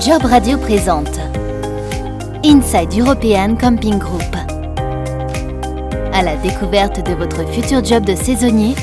Job 0.00 0.24
Radio 0.24 0.56
présente 0.56 1.20
Inside 2.42 2.98
European 2.98 3.54
Camping 3.54 3.98
Group. 3.98 4.34
À 6.14 6.22
la 6.22 6.36
découverte 6.36 7.04
de 7.06 7.12
votre 7.12 7.46
futur 7.52 7.84
job 7.84 8.06
de 8.06 8.14
saisonnier 8.14 8.74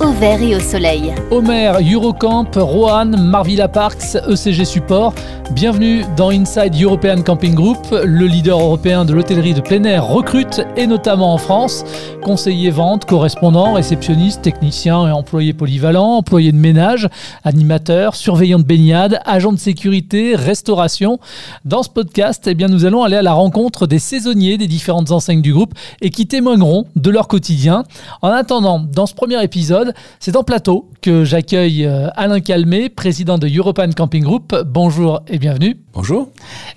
au 0.00 0.12
vert 0.12 0.40
et 0.40 0.54
au 0.54 0.60
soleil. 0.60 1.14
Homer, 1.30 1.72
Eurocamp, 1.80 2.50
Rohan, 2.54 3.06
Marvilla 3.06 3.68
Parks, 3.68 4.16
ECG 4.28 4.64
Support. 4.64 5.14
Bienvenue 5.52 6.04
dans 6.16 6.30
Inside 6.30 6.80
European 6.80 7.22
Camping 7.22 7.54
Group. 7.54 7.78
Le 7.90 8.26
leader 8.26 8.60
européen 8.60 9.04
de 9.04 9.14
l'hôtellerie 9.14 9.54
de 9.54 9.60
plein 9.60 9.82
air 9.84 10.06
recrute, 10.06 10.60
et 10.76 10.86
notamment 10.86 11.32
en 11.32 11.38
France, 11.38 11.84
conseiller 12.22 12.70
vente, 12.70 13.06
correspondant, 13.06 13.72
réceptionniste, 13.72 14.42
technicien 14.42 15.08
et 15.08 15.10
employé 15.10 15.52
polyvalent, 15.52 16.18
employé 16.18 16.52
de 16.52 16.58
ménage, 16.58 17.08
animateur, 17.44 18.14
surveillant 18.14 18.58
de 18.58 18.64
baignade, 18.64 19.20
agent 19.24 19.52
de 19.52 19.58
sécurité, 19.58 20.36
restauration. 20.36 21.18
Dans 21.64 21.82
ce 21.82 21.88
podcast, 21.88 22.46
eh 22.46 22.54
bien, 22.54 22.68
nous 22.68 22.84
allons 22.84 23.02
aller 23.02 23.16
à 23.16 23.22
la 23.22 23.32
rencontre 23.32 23.86
des 23.86 23.98
saisonniers 23.98 24.58
des 24.58 24.66
différentes 24.66 25.10
enseignes 25.10 25.42
du 25.42 25.54
groupe 25.54 25.74
et 26.02 26.10
qui 26.10 26.26
témoigneront 26.26 26.84
de 26.94 27.10
leur 27.10 27.26
quotidien. 27.26 27.84
En 28.22 28.28
attendant, 28.28 28.80
dans 28.80 29.06
ce 29.06 29.14
premier 29.14 29.42
épisode, 29.42 29.87
c'est 30.20 30.36
en 30.36 30.44
plateau 30.44 30.90
que 31.00 31.24
j'accueille 31.24 31.84
euh, 31.84 32.08
Alain 32.16 32.40
Calmé, 32.40 32.88
président 32.88 33.38
de 33.38 33.48
European 33.48 33.90
Camping 33.96 34.22
Group. 34.22 34.54
Bonjour 34.66 35.22
et 35.28 35.38
bienvenue. 35.38 35.76
Bonjour. 35.92 36.30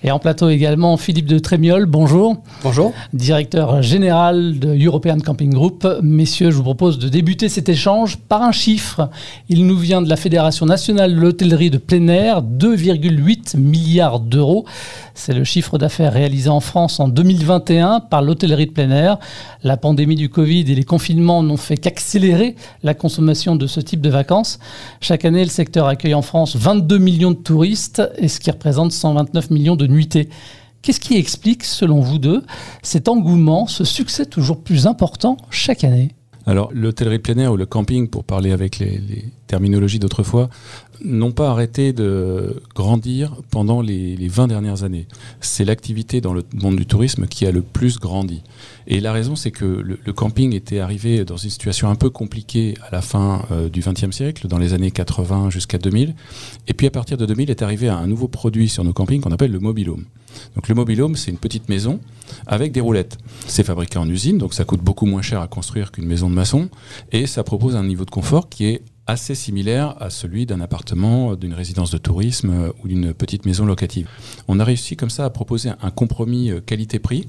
Et 0.03 0.11
en 0.11 0.19
plateau 0.19 0.49
également 0.49 0.97
Philippe 0.97 1.27
de 1.27 1.39
Trémiol. 1.39 1.85
Bonjour. 1.85 2.37
Bonjour. 2.63 2.93
Directeur 3.13 3.81
général 3.81 4.59
de 4.59 4.75
European 4.85 5.19
Camping 5.19 5.53
Group. 5.53 5.87
Messieurs, 6.01 6.51
je 6.51 6.57
vous 6.57 6.63
propose 6.63 6.99
de 6.99 7.09
débuter 7.09 7.49
cet 7.49 7.69
échange 7.69 8.17
par 8.17 8.41
un 8.41 8.51
chiffre. 8.51 9.09
Il 9.49 9.65
nous 9.67 9.77
vient 9.77 10.01
de 10.01 10.09
la 10.09 10.15
Fédération 10.15 10.65
nationale 10.65 11.15
de 11.15 11.19
l'hôtellerie 11.19 11.69
de 11.69 11.77
plein 11.77 12.07
air, 12.07 12.41
2,8 12.41 13.57
milliards 13.57 14.19
d'euros. 14.19 14.65
C'est 15.13 15.33
le 15.33 15.43
chiffre 15.43 15.77
d'affaires 15.77 16.13
réalisé 16.13 16.49
en 16.49 16.61
France 16.61 16.99
en 16.99 17.07
2021 17.07 17.99
par 17.99 18.21
l'hôtellerie 18.21 18.67
de 18.67 18.71
plein 18.71 18.91
air. 18.91 19.17
La 19.63 19.77
pandémie 19.77 20.15
du 20.15 20.29
Covid 20.29 20.61
et 20.61 20.75
les 20.75 20.83
confinements 20.83 21.43
n'ont 21.43 21.57
fait 21.57 21.77
qu'accélérer 21.77 22.55
la 22.81 22.93
consommation 23.01 23.55
de 23.55 23.65
ce 23.67 23.79
type 23.79 23.99
de 23.99 24.09
vacances. 24.09 24.59
Chaque 25.01 25.25
année, 25.25 25.43
le 25.43 25.49
secteur 25.49 25.87
accueille 25.87 26.13
en 26.13 26.21
France 26.21 26.55
22 26.55 26.99
millions 26.99 27.31
de 27.31 27.35
touristes, 27.35 28.01
et 28.17 28.27
ce 28.27 28.39
qui 28.39 28.51
représente 28.51 28.91
129 28.91 29.49
millions 29.49 29.75
de 29.75 29.87
nuitées. 29.87 30.29
Qu'est-ce 30.83 30.99
qui 30.99 31.17
explique, 31.17 31.63
selon 31.63 31.99
vous 31.99 32.19
deux, 32.19 32.43
cet 32.83 33.07
engouement, 33.07 33.67
ce 33.67 33.83
succès 33.83 34.25
toujours 34.25 34.63
plus 34.63 34.85
important 34.87 35.37
chaque 35.49 35.83
année? 35.83 36.09
Alors, 36.47 36.71
l'hôtellerie 36.73 37.19
plein 37.19 37.37
air 37.37 37.53
ou 37.53 37.57
le 37.57 37.65
camping, 37.65 38.07
pour 38.07 38.23
parler 38.23 38.51
avec 38.51 38.79
les, 38.79 38.99
terminologies 39.47 39.99
d'autrefois, 39.99 40.49
n'ont 41.03 41.31
pas 41.31 41.49
arrêté 41.49 41.93
de 41.93 42.61
grandir 42.73 43.35
pendant 43.51 43.81
les, 43.81 44.15
les 44.15 44.27
20 44.27 44.47
dernières 44.47 44.83
années. 44.83 45.07
C'est 45.41 45.65
l'activité 45.65 46.21
dans 46.21 46.33
le 46.33 46.43
monde 46.53 46.77
du 46.77 46.85
tourisme 46.85 47.27
qui 47.27 47.45
a 47.45 47.51
le 47.51 47.61
plus 47.61 47.99
grandi. 47.99 48.41
Et 48.87 48.99
la 48.99 49.11
raison, 49.11 49.35
c'est 49.35 49.51
que 49.51 49.65
le, 49.65 49.99
le, 50.03 50.13
camping 50.13 50.55
était 50.55 50.79
arrivé 50.79 51.25
dans 51.25 51.37
une 51.37 51.49
situation 51.49 51.89
un 51.89 51.95
peu 51.95 52.09
compliquée 52.09 52.75
à 52.87 52.91
la 52.91 53.01
fin 53.01 53.45
euh, 53.51 53.69
du 53.69 53.81
XXe 53.81 54.11
siècle, 54.11 54.47
dans 54.47 54.57
les 54.57 54.73
années 54.73 54.91
80 54.91 55.49
jusqu'à 55.49 55.77
2000. 55.77 56.15
Et 56.67 56.73
puis 56.73 56.87
à 56.87 56.91
partir 56.91 57.17
de 57.17 57.25
2000 57.25 57.49
est 57.49 57.61
arrivé 57.61 57.89
un 57.89 58.07
nouveau 58.07 58.27
produit 58.27 58.69
sur 58.69 58.83
nos 58.83 58.93
campings 58.93 59.21
qu'on 59.21 59.31
appelle 59.31 59.51
le 59.51 59.59
mobilhome. 59.59 60.05
Donc 60.55 60.67
le 60.67 60.75
mobilhome, 60.75 61.15
c'est 61.15 61.31
une 61.31 61.37
petite 61.37 61.69
maison 61.69 61.99
avec 62.47 62.71
des 62.71 62.81
roulettes. 62.81 63.17
C'est 63.47 63.63
fabriqué 63.63 63.97
en 63.97 64.07
usine, 64.09 64.37
donc 64.37 64.53
ça 64.53 64.65
coûte 64.65 64.81
beaucoup 64.81 65.05
moins 65.05 65.21
cher 65.21 65.41
à 65.41 65.47
construire 65.47 65.91
qu'une 65.91 66.05
maison 66.05 66.29
de 66.29 66.35
maçon, 66.35 66.69
et 67.11 67.27
ça 67.27 67.43
propose 67.43 67.75
un 67.75 67.83
niveau 67.83 68.05
de 68.05 68.11
confort 68.11 68.49
qui 68.49 68.65
est 68.65 68.81
assez 69.07 69.35
similaire 69.35 69.95
à 69.99 70.09
celui 70.09 70.45
d'un 70.45 70.61
appartement, 70.61 71.35
d'une 71.35 71.53
résidence 71.53 71.91
de 71.91 71.97
tourisme 71.97 72.49
euh, 72.49 72.71
ou 72.83 72.87
d'une 72.87 73.13
petite 73.13 73.45
maison 73.45 73.65
locative. 73.65 74.07
On 74.47 74.59
a 74.59 74.63
réussi 74.63 74.95
comme 74.95 75.09
ça 75.09 75.25
à 75.25 75.29
proposer 75.29 75.71
un 75.81 75.91
compromis 75.91 76.51
euh, 76.51 76.61
qualité-prix 76.61 77.27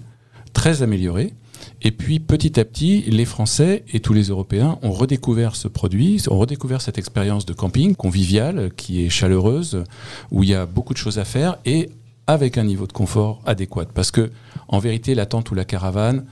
très 0.53 0.83
amélioré. 0.83 1.33
Et 1.81 1.92
puis 1.92 2.19
petit 2.19 2.59
à 2.59 2.64
petit, 2.64 3.03
les 3.03 3.25
Français 3.25 3.84
et 3.92 4.00
tous 4.00 4.12
les 4.12 4.25
Européens 4.25 4.78
ont 4.82 4.91
redécouvert 4.91 5.56
ce 5.56 5.69
produit, 5.69 6.21
ont 6.28 6.38
redécouvert 6.38 6.81
cette 6.81 6.98
expérience 6.98 7.47
de 7.47 7.53
camping 7.53 7.94
conviviale 7.94 8.71
qui 8.77 9.04
est 9.04 9.09
chaleureuse, 9.09 9.84
où 10.31 10.43
il 10.43 10.50
y 10.50 10.54
a 10.54 10.66
beaucoup 10.66 10.93
de 10.93 10.98
choses 10.98 11.19
à 11.19 11.25
faire 11.25 11.59
et 11.65 11.91
avec 12.27 12.59
un 12.59 12.65
niveau 12.65 12.87
de 12.87 12.93
confort 12.93 13.43
adéquat. 13.47 13.87
Parce 13.94 14.10
que 14.10 14.31
en 14.69 14.78
vérité, 14.78 15.15
la 15.15 15.27
tente 15.27 15.50
ou 15.50 15.55
la 15.55 15.65
caravane, 15.65 16.25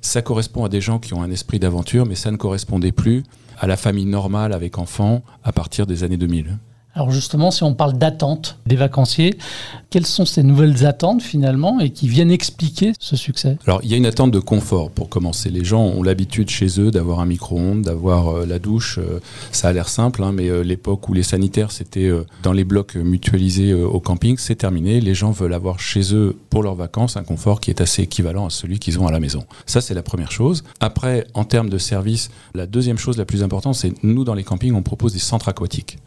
ça 0.00 0.22
correspond 0.22 0.64
à 0.64 0.68
des 0.68 0.80
gens 0.80 0.98
qui 0.98 1.14
ont 1.14 1.22
un 1.22 1.30
esprit 1.30 1.58
d'aventure, 1.58 2.06
mais 2.06 2.14
ça 2.14 2.30
ne 2.30 2.36
correspondait 2.36 2.92
plus 2.92 3.22
à 3.58 3.66
la 3.66 3.76
famille 3.76 4.06
normale 4.06 4.52
avec 4.52 4.78
enfants 4.78 5.22
à 5.44 5.52
partir 5.52 5.86
des 5.86 6.04
années 6.04 6.16
2000. 6.16 6.58
Alors 6.92 7.12
justement, 7.12 7.52
si 7.52 7.62
on 7.62 7.72
parle 7.72 7.92
d'attente 7.92 8.58
des 8.66 8.74
vacanciers, 8.74 9.38
quelles 9.90 10.06
sont 10.06 10.24
ces 10.24 10.42
nouvelles 10.42 10.84
attentes 10.84 11.22
finalement 11.22 11.78
et 11.78 11.90
qui 11.90 12.08
viennent 12.08 12.32
expliquer 12.32 12.94
ce 12.98 13.14
succès? 13.14 13.58
Alors 13.64 13.80
il 13.84 13.90
y 13.90 13.94
a 13.94 13.96
une 13.96 14.06
attente 14.06 14.32
de 14.32 14.40
confort 14.40 14.90
pour 14.90 15.08
commencer. 15.08 15.50
Les 15.50 15.64
gens 15.64 15.84
ont 15.84 16.02
l'habitude 16.02 16.50
chez 16.50 16.80
eux 16.80 16.90
d'avoir 16.90 17.20
un 17.20 17.26
micro-ondes, 17.26 17.82
d'avoir 17.82 18.28
euh, 18.28 18.44
la 18.46 18.58
douche. 18.58 18.98
Euh, 18.98 19.20
ça 19.52 19.68
a 19.68 19.72
l'air 19.72 19.88
simple, 19.88 20.24
hein, 20.24 20.32
mais 20.32 20.48
euh, 20.48 20.62
l'époque 20.62 21.08
où 21.08 21.14
les 21.14 21.22
sanitaires 21.22 21.70
c'était 21.70 22.10
dans 22.42 22.52
les 22.52 22.64
blocs 22.64 22.96
mutualisés 22.96 23.72
au 23.72 24.00
camping, 24.00 24.36
c'est 24.36 24.56
terminé. 24.56 25.00
Les 25.00 25.14
gens 25.14 25.30
veulent 25.30 25.54
avoir 25.54 25.78
chez 25.78 26.12
eux 26.12 26.36
pour 26.50 26.64
leurs 26.64 26.74
vacances 26.74 27.16
un 27.16 27.22
confort 27.22 27.60
qui 27.60 27.70
est 27.70 27.80
assez 27.80 28.02
équivalent 28.02 28.46
à 28.46 28.50
celui 28.50 28.80
qu'ils 28.80 28.98
ont 28.98 29.06
à 29.06 29.12
la 29.12 29.20
maison. 29.20 29.44
Ça 29.64 29.80
c'est 29.80 29.94
la 29.94 30.02
première 30.02 30.32
chose. 30.32 30.64
Après, 30.80 31.28
en 31.34 31.44
termes 31.44 31.70
de 31.70 31.78
service, 31.78 32.30
la 32.54 32.66
deuxième 32.66 32.98
chose 32.98 33.16
la 33.16 33.24
plus 33.24 33.44
importante, 33.44 33.76
c'est 33.76 33.92
nous 34.02 34.24
dans 34.24 34.34
les 34.34 34.44
campings, 34.44 34.74
on 34.74 34.82
propose 34.82 35.12
des 35.12 35.20
centres 35.20 35.48
aquatiques 35.48 35.98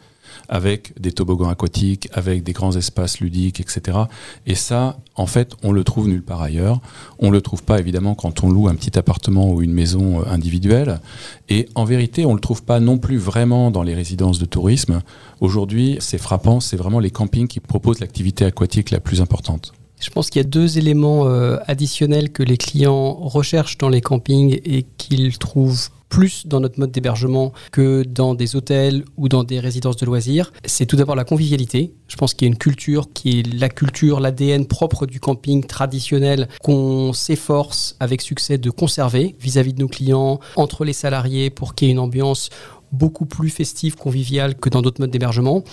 avec 0.48 0.98
des 1.00 1.12
toboggans 1.12 1.48
aquatiques, 1.48 2.08
avec 2.12 2.42
des 2.42 2.52
grands 2.52 2.76
espaces 2.76 3.20
ludiques, 3.20 3.60
etc. 3.60 3.98
Et 4.46 4.54
ça, 4.54 4.98
en 5.16 5.26
fait, 5.26 5.52
on 5.62 5.72
le 5.72 5.84
trouve 5.84 6.08
nulle 6.08 6.22
part 6.22 6.42
ailleurs. 6.42 6.80
On 7.18 7.30
le 7.30 7.40
trouve 7.40 7.62
pas 7.62 7.78
évidemment 7.78 8.14
quand 8.14 8.44
on 8.44 8.50
loue 8.50 8.68
un 8.68 8.74
petit 8.74 8.98
appartement 8.98 9.50
ou 9.52 9.62
une 9.62 9.72
maison 9.72 10.20
euh, 10.20 10.24
individuelle. 10.26 11.00
Et 11.48 11.68
en 11.74 11.84
vérité, 11.84 12.26
on 12.26 12.34
le 12.34 12.40
trouve 12.40 12.62
pas 12.62 12.80
non 12.80 12.98
plus 12.98 13.18
vraiment 13.18 13.70
dans 13.70 13.82
les 13.82 13.94
résidences 13.94 14.38
de 14.38 14.46
tourisme. 14.46 15.02
Aujourd'hui, 15.40 15.96
c'est 16.00 16.18
frappant, 16.18 16.60
c'est 16.60 16.76
vraiment 16.76 17.00
les 17.00 17.10
campings 17.10 17.48
qui 17.48 17.60
proposent 17.60 18.00
l'activité 18.00 18.44
aquatique 18.44 18.90
la 18.90 19.00
plus 19.00 19.20
importante. 19.20 19.72
Je 20.00 20.10
pense 20.10 20.30
qu'il 20.30 20.40
y 20.40 20.44
a 20.44 20.48
deux 20.48 20.78
éléments 20.78 21.26
euh, 21.26 21.56
additionnels 21.66 22.30
que 22.30 22.42
les 22.42 22.56
clients 22.56 23.14
recherchent 23.14 23.78
dans 23.78 23.88
les 23.88 24.00
campings 24.00 24.60
et 24.64 24.84
qu'ils 24.98 25.38
trouvent 25.38 25.88
plus 26.14 26.46
dans 26.46 26.60
notre 26.60 26.78
mode 26.78 26.92
d'hébergement 26.92 27.52
que 27.72 28.04
dans 28.04 28.34
des 28.34 28.54
hôtels 28.54 29.04
ou 29.16 29.28
dans 29.28 29.42
des 29.42 29.58
résidences 29.58 29.96
de 29.96 30.06
loisirs. 30.06 30.52
C'est 30.64 30.86
tout 30.86 30.94
d'abord 30.94 31.16
la 31.16 31.24
convivialité. 31.24 31.92
Je 32.06 32.14
pense 32.14 32.34
qu'il 32.34 32.46
y 32.46 32.48
a 32.48 32.52
une 32.52 32.58
culture 32.58 33.08
qui 33.12 33.40
est 33.40 33.54
la 33.54 33.68
culture, 33.68 34.20
l'ADN 34.20 34.66
propre 34.66 35.06
du 35.06 35.18
camping 35.18 35.64
traditionnel 35.64 36.48
qu'on 36.62 37.12
s'efforce 37.12 37.96
avec 37.98 38.22
succès 38.22 38.58
de 38.58 38.70
conserver 38.70 39.34
vis-à-vis 39.40 39.72
-vis 39.72 39.74
de 39.74 39.80
nos 39.80 39.88
clients, 39.88 40.38
entre 40.54 40.84
les 40.84 40.92
salariés 40.92 41.50
pour 41.50 41.74
qu'il 41.74 41.88
y 41.88 41.90
ait 41.90 41.94
une 41.94 41.98
ambiance 41.98 42.48
beaucoup 42.92 43.26
plus 43.26 43.50
festive, 43.50 43.96
conviviale 43.96 44.54
que 44.54 44.68
dans 44.68 44.82
d'autres 44.82 45.00
modes 45.00 45.10
d'hébergement. 45.10 45.64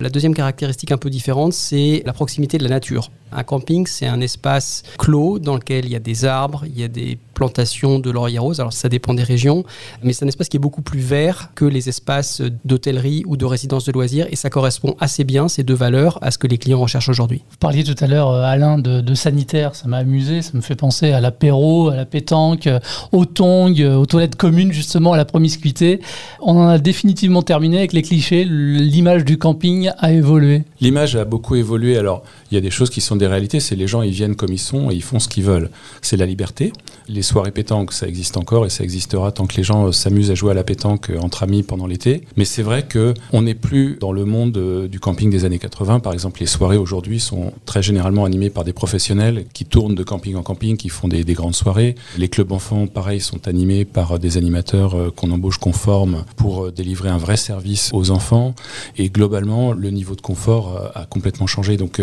La 0.00 0.08
deuxième 0.08 0.34
caractéristique 0.34 0.92
un 0.92 0.96
peu 0.96 1.10
différente, 1.10 1.52
c'est 1.52 2.02
la 2.06 2.12
proximité 2.12 2.56
de 2.56 2.64
la 2.64 2.70
nature. 2.70 3.10
Un 3.32 3.42
camping, 3.42 3.86
c'est 3.86 4.06
un 4.06 4.20
espace 4.20 4.82
clos 4.98 5.38
dans 5.38 5.54
lequel 5.54 5.84
il 5.84 5.90
y 5.92 5.96
a 5.96 6.00
des 6.00 6.24
arbres, 6.24 6.64
il 6.66 6.78
y 6.78 6.84
a 6.84 6.88
des 6.88 7.18
plantations 7.34 7.98
de 7.98 8.10
laurier 8.10 8.38
rose. 8.38 8.60
Alors 8.60 8.74
ça 8.74 8.90
dépend 8.90 9.14
des 9.14 9.22
régions, 9.22 9.64
mais 10.02 10.12
c'est 10.12 10.26
un 10.26 10.28
espace 10.28 10.50
qui 10.50 10.58
est 10.58 10.60
beaucoup 10.60 10.82
plus 10.82 11.00
vert 11.00 11.52
que 11.54 11.64
les 11.64 11.88
espaces 11.88 12.42
d'hôtellerie 12.66 13.22
ou 13.26 13.38
de 13.38 13.46
résidence 13.46 13.86
de 13.86 13.92
loisirs 13.92 14.26
et 14.30 14.36
ça 14.36 14.50
correspond 14.50 14.94
assez 15.00 15.24
bien, 15.24 15.48
ces 15.48 15.62
deux 15.62 15.74
valeurs, 15.74 16.18
à 16.22 16.30
ce 16.30 16.38
que 16.38 16.46
les 16.46 16.58
clients 16.58 16.80
recherchent 16.80 17.08
aujourd'hui. 17.08 17.42
Vous 17.50 17.56
parliez 17.56 17.82
tout 17.82 17.94
à 17.98 18.06
l'heure, 18.06 18.30
euh, 18.30 18.42
Alain, 18.42 18.78
de, 18.78 19.00
de, 19.00 19.14
sanitaire. 19.14 19.74
Ça 19.74 19.88
m'a 19.88 19.98
amusé, 19.98 20.42
ça 20.42 20.52
me 20.54 20.60
fait 20.60 20.74
penser 20.74 21.12
à 21.12 21.20
l'apéro, 21.20 21.88
à 21.88 21.96
la 21.96 22.04
pétanque, 22.04 22.66
euh, 22.66 22.78
aux 23.12 23.24
tongs, 23.24 23.74
euh, 23.78 23.94
aux 23.94 24.06
toilettes 24.06 24.36
communes, 24.36 24.72
justement, 24.72 25.12
à 25.12 25.16
la 25.16 25.24
promiscuité. 25.24 26.00
On 26.42 26.56
en 26.56 26.68
a 26.68 26.78
définitivement 26.78 27.42
terminé 27.42 27.78
avec 27.78 27.92
les 27.92 28.02
clichés. 28.02 28.44
L'image 28.44 29.24
du 29.24 29.38
camping 29.38 29.90
a 29.98 30.12
évolué. 30.12 30.64
L'image 30.80 31.16
a 31.16 31.24
beaucoup 31.24 31.56
évolué. 31.56 31.96
Alors, 31.96 32.22
il 32.50 32.54
y 32.54 32.58
a 32.58 32.60
des 32.60 32.70
choses 32.70 32.90
qui 32.90 33.00
sont 33.00 33.16
des 33.20 33.26
réalités. 33.26 33.60
C'est 33.60 33.76
les 33.76 33.86
gens, 33.86 34.02
ils 34.02 34.10
viennent 34.10 34.34
comme 34.34 34.52
ils 34.52 34.58
sont 34.58 34.90
et 34.90 34.94
ils 34.94 35.02
font 35.02 35.18
ce 35.18 35.28
qu'ils 35.28 35.44
veulent. 35.44 35.70
C'est 36.02 36.16
la 36.16 36.26
liberté. 36.26 36.72
Les 37.08 37.22
soirées 37.22 37.52
pétanque, 37.52 37.92
ça 37.92 38.08
existe 38.08 38.36
encore 38.36 38.66
et 38.66 38.70
ça 38.70 38.82
existera 38.82 39.30
tant 39.32 39.46
que 39.46 39.56
les 39.56 39.62
gens 39.62 39.92
s'amusent 39.92 40.30
à 40.30 40.34
jouer 40.34 40.50
à 40.50 40.54
la 40.54 40.64
pétanque 40.64 41.10
entre 41.20 41.42
amis 41.42 41.62
pendant 41.62 41.86
l'été. 41.86 42.22
Mais 42.36 42.44
c'est 42.44 42.62
vrai 42.62 42.84
que 42.86 43.14
on 43.32 43.42
n'est 43.42 43.54
plus 43.54 43.96
dans 44.00 44.12
le 44.12 44.24
monde 44.24 44.88
du 44.88 45.00
camping 45.00 45.30
des 45.30 45.44
années 45.44 45.58
80. 45.58 46.00
Par 46.00 46.12
exemple, 46.12 46.40
les 46.40 46.46
soirées 46.46 46.76
aujourd'hui 46.76 47.20
sont 47.20 47.52
très 47.66 47.82
généralement 47.82 48.24
animées 48.24 48.50
par 48.50 48.64
des 48.64 48.72
professionnels 48.72 49.44
qui 49.52 49.64
tournent 49.64 49.94
de 49.94 50.02
camping 50.02 50.36
en 50.36 50.42
camping, 50.42 50.76
qui 50.76 50.88
font 50.88 51.08
des, 51.08 51.24
des 51.24 51.34
grandes 51.34 51.54
soirées. 51.54 51.94
Les 52.18 52.28
clubs 52.28 52.50
enfants, 52.52 52.86
pareil, 52.86 53.20
sont 53.20 53.46
animés 53.46 53.84
par 53.84 54.18
des 54.18 54.36
animateurs 54.36 55.14
qu'on 55.14 55.30
embauche, 55.30 55.58
qu'on 55.58 55.72
forme 55.72 56.24
pour 56.36 56.72
délivrer 56.72 57.08
un 57.08 57.18
vrai 57.18 57.36
service 57.36 57.90
aux 57.92 58.10
enfants. 58.10 58.54
Et 58.96 59.10
globalement, 59.10 59.72
le 59.72 59.90
niveau 59.90 60.14
de 60.14 60.20
confort 60.20 60.90
a 60.94 61.06
complètement 61.06 61.46
changé. 61.46 61.76
Donc, 61.76 62.00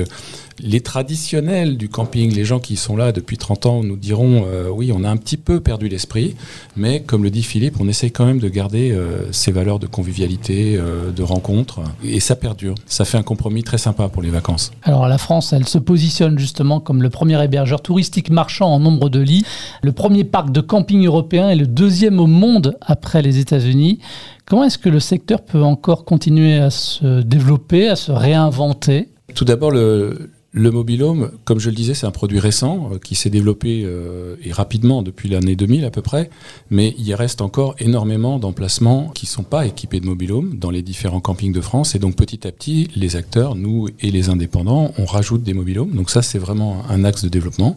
les 0.60 0.81
traditions 0.81 1.06
traditionnels 1.07 1.77
du 1.77 1.88
camping, 1.88 2.36
les 2.36 2.44
gens 2.44 2.59
qui 2.59 2.75
sont 2.75 2.98
là 2.98 3.13
depuis 3.13 3.38
30 3.38 3.65
ans 3.65 3.81
nous 3.81 3.95
diront 3.95 4.44
euh, 4.45 4.68
oui, 4.69 4.92
on 4.94 5.06
a 5.06 5.09
un 5.09 5.15
petit 5.15 5.38
peu 5.38 5.62
perdu 5.62 5.88
l'esprit, 5.88 6.36
mais 6.75 7.00
comme 7.00 7.24
le 7.24 7.30
dit 7.30 7.44
Philippe, 7.44 7.75
on 7.80 7.88
essaie 7.88 8.09
quand 8.09 8.25
même 8.25 8.39
de 8.39 8.50
garder 8.50 8.92
euh, 8.92 9.31
ces 9.31 9.54
valeurs 9.54 9.80
de 9.80 9.88
convivialité, 9.88 10.75
euh, 10.75 11.12
de 11.13 11.24
rencontre, 11.24 11.80
et 12.04 12.19
ça 12.19 12.36
perdure. 12.36 12.75
Ça 12.88 13.06
fait 13.06 13.18
un 13.18 13.24
compromis 13.24 13.63
très 13.63 13.77
sympa 13.77 14.09
pour 14.09 14.21
les 14.21 14.30
vacances. 14.30 14.74
Alors 14.83 15.07
la 15.07 15.18
France, 15.18 15.54
elle 15.54 15.65
se 15.65 15.77
positionne 15.77 16.38
justement 16.38 16.81
comme 16.81 17.01
le 17.01 17.09
premier 17.09 17.42
hébergeur 17.42 17.81
touristique 17.81 18.30
marchand 18.30 18.68
en 18.68 18.81
nombre 18.81 19.07
de 19.07 19.21
lits, 19.21 19.45
le 19.83 19.94
premier 19.94 20.25
parc 20.25 20.51
de 20.51 20.59
camping 20.59 21.06
européen 21.06 21.50
et 21.50 21.56
le 21.56 21.68
deuxième 21.68 22.19
au 22.19 22.27
monde 22.27 22.77
après 22.81 23.21
les 23.21 23.39
États-Unis. 23.39 24.00
Comment 24.45 24.65
est-ce 24.65 24.77
que 24.77 24.89
le 24.89 25.00
secteur 25.00 25.39
peut 25.42 25.63
encore 25.63 26.04
continuer 26.04 26.57
à 26.57 26.69
se 26.69 27.21
développer, 27.21 27.88
à 27.88 27.95
se 27.95 28.12
réinventer? 28.12 29.07
Tout 29.36 29.45
d'abord, 29.45 29.71
le, 29.71 30.31
le 30.57 30.71
mobilhome, 30.71 31.31
comme 31.45 31.59
je 31.59 31.69
le 31.69 31.75
disais, 31.75 31.94
c'est 31.94 32.07
un 32.07 32.12
produit 32.12 32.39
récent 32.39 32.89
euh, 32.92 32.98
qui 32.98 33.15
s'est 33.15 33.30
développé 33.30 33.83
euh, 33.86 34.36
et 34.44 34.51
rapidement 34.51 35.04
depuis 35.04 35.30
l'année 35.30 35.56
2000 35.56 35.86
à 35.86 35.92
peu 35.92 36.01
près, 36.01 36.30
mais 36.71 36.95
il 36.98 37.13
reste 37.13 37.42
encore 37.42 37.75
énormément 37.80 38.39
d'emplacements 38.39 39.09
qui 39.13 39.27
ne 39.27 39.30
sont 39.30 39.44
pas 39.44 39.68
équipés 39.68 40.00
de 40.00 40.06
mobilhome 40.06 40.57
dans 40.57 40.71
les 40.71 40.81
différents 40.81 41.21
campings 41.21 41.54
de 41.54 41.62
France. 41.62 41.94
Et 41.94 42.00
donc 42.00 42.15
petit 42.15 42.48
à 42.48 42.51
petit, 42.51 42.89
les 42.95 43.15
acteurs, 43.15 43.56
nous 43.56 43.88
et 44.01 44.09
les 44.09 44.30
indépendants, 44.30 44.92
on 44.98 45.06
rajoute 45.06 45.44
des 45.44 45.54
mobilhomes. 45.54 45.92
Donc 45.92 46.09
ça, 46.09 46.21
c'est 46.21 46.39
vraiment 46.39 46.83
un 46.89 47.04
axe 47.04 47.24
de 47.24 47.30
développement. 47.30 47.75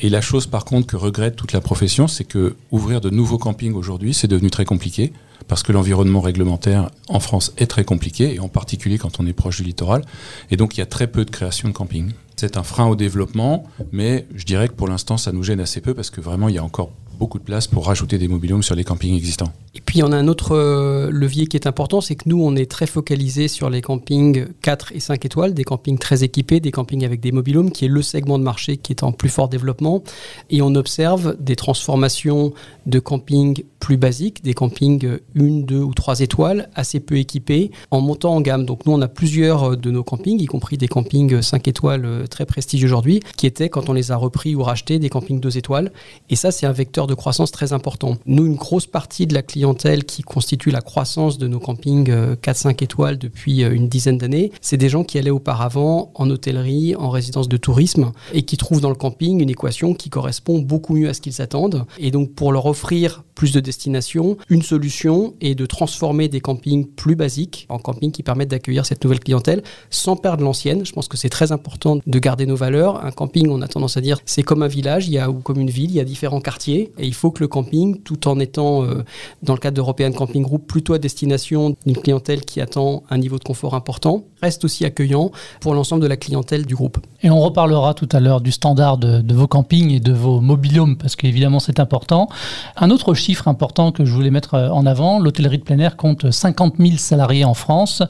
Et 0.00 0.10
la 0.10 0.20
chose 0.20 0.46
par 0.46 0.64
contre 0.64 0.86
que 0.86 0.96
regrette 0.96 1.36
toute 1.36 1.52
la 1.52 1.60
profession, 1.60 2.08
c'est 2.08 2.24
que 2.24 2.56
ouvrir 2.70 3.00
de 3.00 3.08
nouveaux 3.08 3.38
campings 3.38 3.74
aujourd'hui, 3.74 4.12
c'est 4.12 4.28
devenu 4.28 4.50
très 4.50 4.64
compliqué 4.64 5.12
parce 5.52 5.64
que 5.64 5.72
l'environnement 5.72 6.22
réglementaire 6.22 6.88
en 7.10 7.20
France 7.20 7.52
est 7.58 7.66
très 7.66 7.84
compliqué, 7.84 8.36
et 8.36 8.40
en 8.40 8.48
particulier 8.48 8.96
quand 8.96 9.20
on 9.20 9.26
est 9.26 9.34
proche 9.34 9.58
du 9.58 9.64
littoral. 9.64 10.02
Et 10.50 10.56
donc 10.56 10.78
il 10.78 10.80
y 10.80 10.82
a 10.82 10.86
très 10.86 11.06
peu 11.06 11.26
de 11.26 11.30
création 11.30 11.68
de 11.68 11.74
camping. 11.74 12.12
C'est 12.36 12.56
un 12.56 12.62
frein 12.62 12.86
au 12.86 12.96
développement, 12.96 13.64
mais 13.92 14.26
je 14.34 14.46
dirais 14.46 14.68
que 14.68 14.72
pour 14.72 14.88
l'instant 14.88 15.18
ça 15.18 15.30
nous 15.30 15.42
gêne 15.42 15.60
assez 15.60 15.82
peu 15.82 15.92
parce 15.92 16.08
que 16.08 16.22
vraiment 16.22 16.48
il 16.48 16.54
y 16.54 16.58
a 16.58 16.64
encore 16.64 16.90
beaucoup 17.22 17.38
de 17.38 17.44
place 17.44 17.68
pour 17.68 17.86
rajouter 17.86 18.18
des 18.18 18.26
mobilhomes 18.26 18.64
sur 18.64 18.74
les 18.74 18.82
campings 18.82 19.14
existants. 19.14 19.52
Et 19.76 19.80
puis 19.80 20.02
on 20.02 20.10
a 20.10 20.16
un 20.16 20.26
autre 20.26 20.56
euh, 20.56 21.08
levier 21.12 21.46
qui 21.46 21.56
est 21.56 21.68
important, 21.68 22.00
c'est 22.00 22.16
que 22.16 22.24
nous 22.26 22.42
on 22.42 22.56
est 22.56 22.68
très 22.68 22.88
focalisé 22.88 23.46
sur 23.46 23.70
les 23.70 23.80
campings 23.80 24.48
4 24.60 24.90
et 24.92 24.98
5 24.98 25.24
étoiles, 25.24 25.54
des 25.54 25.62
campings 25.62 25.98
très 25.98 26.24
équipés, 26.24 26.58
des 26.58 26.72
campings 26.72 27.04
avec 27.04 27.20
des 27.20 27.30
mobilhomes, 27.30 27.70
qui 27.70 27.84
est 27.84 27.88
le 27.88 28.02
segment 28.02 28.40
de 28.40 28.44
marché 28.44 28.76
qui 28.76 28.92
est 28.92 29.04
en 29.04 29.12
plus 29.12 29.28
fort 29.28 29.48
développement. 29.48 30.02
Et 30.50 30.62
on 30.62 30.74
observe 30.74 31.36
des 31.38 31.54
transformations 31.54 32.52
de 32.86 32.98
campings 32.98 33.62
plus 33.78 33.96
basiques, 33.96 34.42
des 34.42 34.52
campings 34.52 35.18
1, 35.36 35.60
2 35.60 35.76
ou 35.78 35.94
3 35.94 36.20
étoiles, 36.20 36.68
assez 36.74 36.98
peu 36.98 37.16
équipés, 37.16 37.70
en 37.92 38.00
montant 38.00 38.34
en 38.34 38.40
gamme. 38.40 38.66
Donc 38.66 38.84
nous 38.84 38.92
on 38.92 39.00
a 39.00 39.08
plusieurs 39.08 39.76
de 39.76 39.90
nos 39.92 40.02
campings, 40.02 40.40
y 40.40 40.46
compris 40.46 40.76
des 40.76 40.88
campings 40.88 41.40
5 41.40 41.68
étoiles 41.68 42.04
euh, 42.04 42.26
très 42.26 42.46
prestigieux 42.46 42.88
aujourd'hui, 42.88 43.20
qui 43.36 43.46
étaient 43.46 43.68
quand 43.68 43.88
on 43.88 43.92
les 43.92 44.10
a 44.10 44.16
repris 44.16 44.56
ou 44.56 44.64
rachetés 44.64 44.98
des 44.98 45.08
campings 45.08 45.38
2 45.38 45.56
étoiles. 45.56 45.92
Et 46.28 46.36
ça 46.36 46.50
c'est 46.50 46.66
un 46.66 46.72
vecteur 46.72 47.06
de 47.06 47.11
croissance 47.14 47.50
très 47.50 47.72
important. 47.72 48.16
Nous, 48.26 48.46
une 48.46 48.56
grosse 48.56 48.86
partie 48.86 49.26
de 49.26 49.34
la 49.34 49.42
clientèle 49.42 50.04
qui 50.04 50.22
constitue 50.22 50.70
la 50.70 50.80
croissance 50.80 51.38
de 51.38 51.46
nos 51.48 51.60
campings 51.60 52.10
4-5 52.10 52.66
euh, 52.66 52.70
étoiles 52.80 53.18
depuis 53.18 53.64
euh, 53.64 53.74
une 53.74 53.88
dizaine 53.88 54.18
d'années, 54.18 54.52
c'est 54.60 54.76
des 54.76 54.88
gens 54.88 55.04
qui 55.04 55.18
allaient 55.18 55.30
auparavant 55.30 56.10
en 56.14 56.30
hôtellerie, 56.30 56.94
en 56.96 57.10
résidence 57.10 57.48
de 57.48 57.56
tourisme 57.56 58.12
et 58.32 58.42
qui 58.42 58.56
trouvent 58.56 58.80
dans 58.80 58.88
le 58.88 58.94
camping 58.94 59.40
une 59.40 59.50
équation 59.50 59.94
qui 59.94 60.10
correspond 60.10 60.58
beaucoup 60.58 60.94
mieux 60.94 61.08
à 61.08 61.14
ce 61.14 61.20
qu'ils 61.20 61.42
attendent. 61.42 61.84
Et 61.98 62.10
donc, 62.10 62.32
pour 62.32 62.52
leur 62.52 62.66
offrir 62.66 63.24
plus 63.34 63.52
de 63.52 63.60
destinations, 63.60 64.36
une 64.48 64.62
solution 64.62 65.34
est 65.40 65.54
de 65.54 65.66
transformer 65.66 66.28
des 66.28 66.40
campings 66.40 66.86
plus 66.86 67.16
basiques 67.16 67.66
en 67.68 67.78
campings 67.78 68.12
qui 68.12 68.22
permettent 68.22 68.50
d'accueillir 68.50 68.86
cette 68.86 69.02
nouvelle 69.04 69.20
clientèle 69.20 69.62
sans 69.90 70.16
perdre 70.16 70.44
l'ancienne. 70.44 70.84
Je 70.84 70.92
pense 70.92 71.08
que 71.08 71.16
c'est 71.16 71.28
très 71.28 71.52
important 71.52 71.98
de 72.04 72.18
garder 72.18 72.46
nos 72.46 72.56
valeurs. 72.56 73.04
Un 73.04 73.10
camping, 73.10 73.48
on 73.48 73.62
a 73.62 73.68
tendance 73.68 73.96
à 73.96 74.00
dire, 74.00 74.18
c'est 74.26 74.42
comme 74.42 74.62
un 74.62 74.68
village, 74.68 75.08
il 75.08 75.14
y 75.14 75.18
a, 75.18 75.30
ou 75.30 75.34
comme 75.34 75.60
une 75.60 75.70
ville, 75.70 75.90
il 75.90 75.96
y 75.96 76.00
a 76.00 76.04
différents 76.04 76.40
quartiers 76.40 76.92
et 76.98 77.06
il 77.06 77.14
faut 77.14 77.30
que 77.30 77.40
le 77.40 77.48
camping, 77.48 78.02
tout 78.02 78.28
en 78.28 78.38
étant 78.38 78.84
euh, 78.84 79.04
dans 79.42 79.54
le 79.54 79.58
cadre 79.58 79.76
d'European 79.76 80.12
Camping 80.12 80.42
Group 80.42 80.66
plutôt 80.66 80.94
à 80.94 80.98
destination 80.98 81.74
d'une 81.86 81.96
clientèle 81.96 82.42
qui 82.42 82.60
attend 82.60 83.02
un 83.10 83.18
niveau 83.18 83.38
de 83.38 83.44
confort 83.44 83.74
important, 83.74 84.24
reste 84.42 84.64
aussi 84.64 84.84
accueillant 84.84 85.30
pour 85.60 85.74
l'ensemble 85.74 86.02
de 86.02 86.08
la 86.08 86.16
clientèle 86.16 86.66
du 86.66 86.74
groupe. 86.74 86.98
Et 87.22 87.30
on 87.30 87.40
reparlera 87.40 87.94
tout 87.94 88.08
à 88.12 88.20
l'heure 88.20 88.40
du 88.40 88.52
standard 88.52 88.98
de, 88.98 89.32
vos 89.32 89.46
campings 89.46 89.90
et 89.90 90.00
de 90.00 90.12
vos 90.12 90.40
mobilhomes 90.40 90.96
parce 90.96 91.16
qu'évidemment 91.16 91.60
c'est 91.60 91.80
important. 91.80 92.28
Un 92.76 92.90
autre 92.90 93.14
chiffre 93.22 93.46
important 93.46 93.92
que 93.92 94.04
je 94.04 94.12
voulais 94.12 94.30
mettre 94.30 94.54
euh, 94.54 94.68
en 94.68 94.84
avant, 94.84 95.20
l'hôtellerie 95.20 95.58
de 95.58 95.62
plein 95.62 95.78
air 95.78 95.96
compte 95.96 96.30
50 96.30 96.74
000 96.78 96.96
salariés 96.96 97.44
en 97.44 97.54
France. 97.54 98.02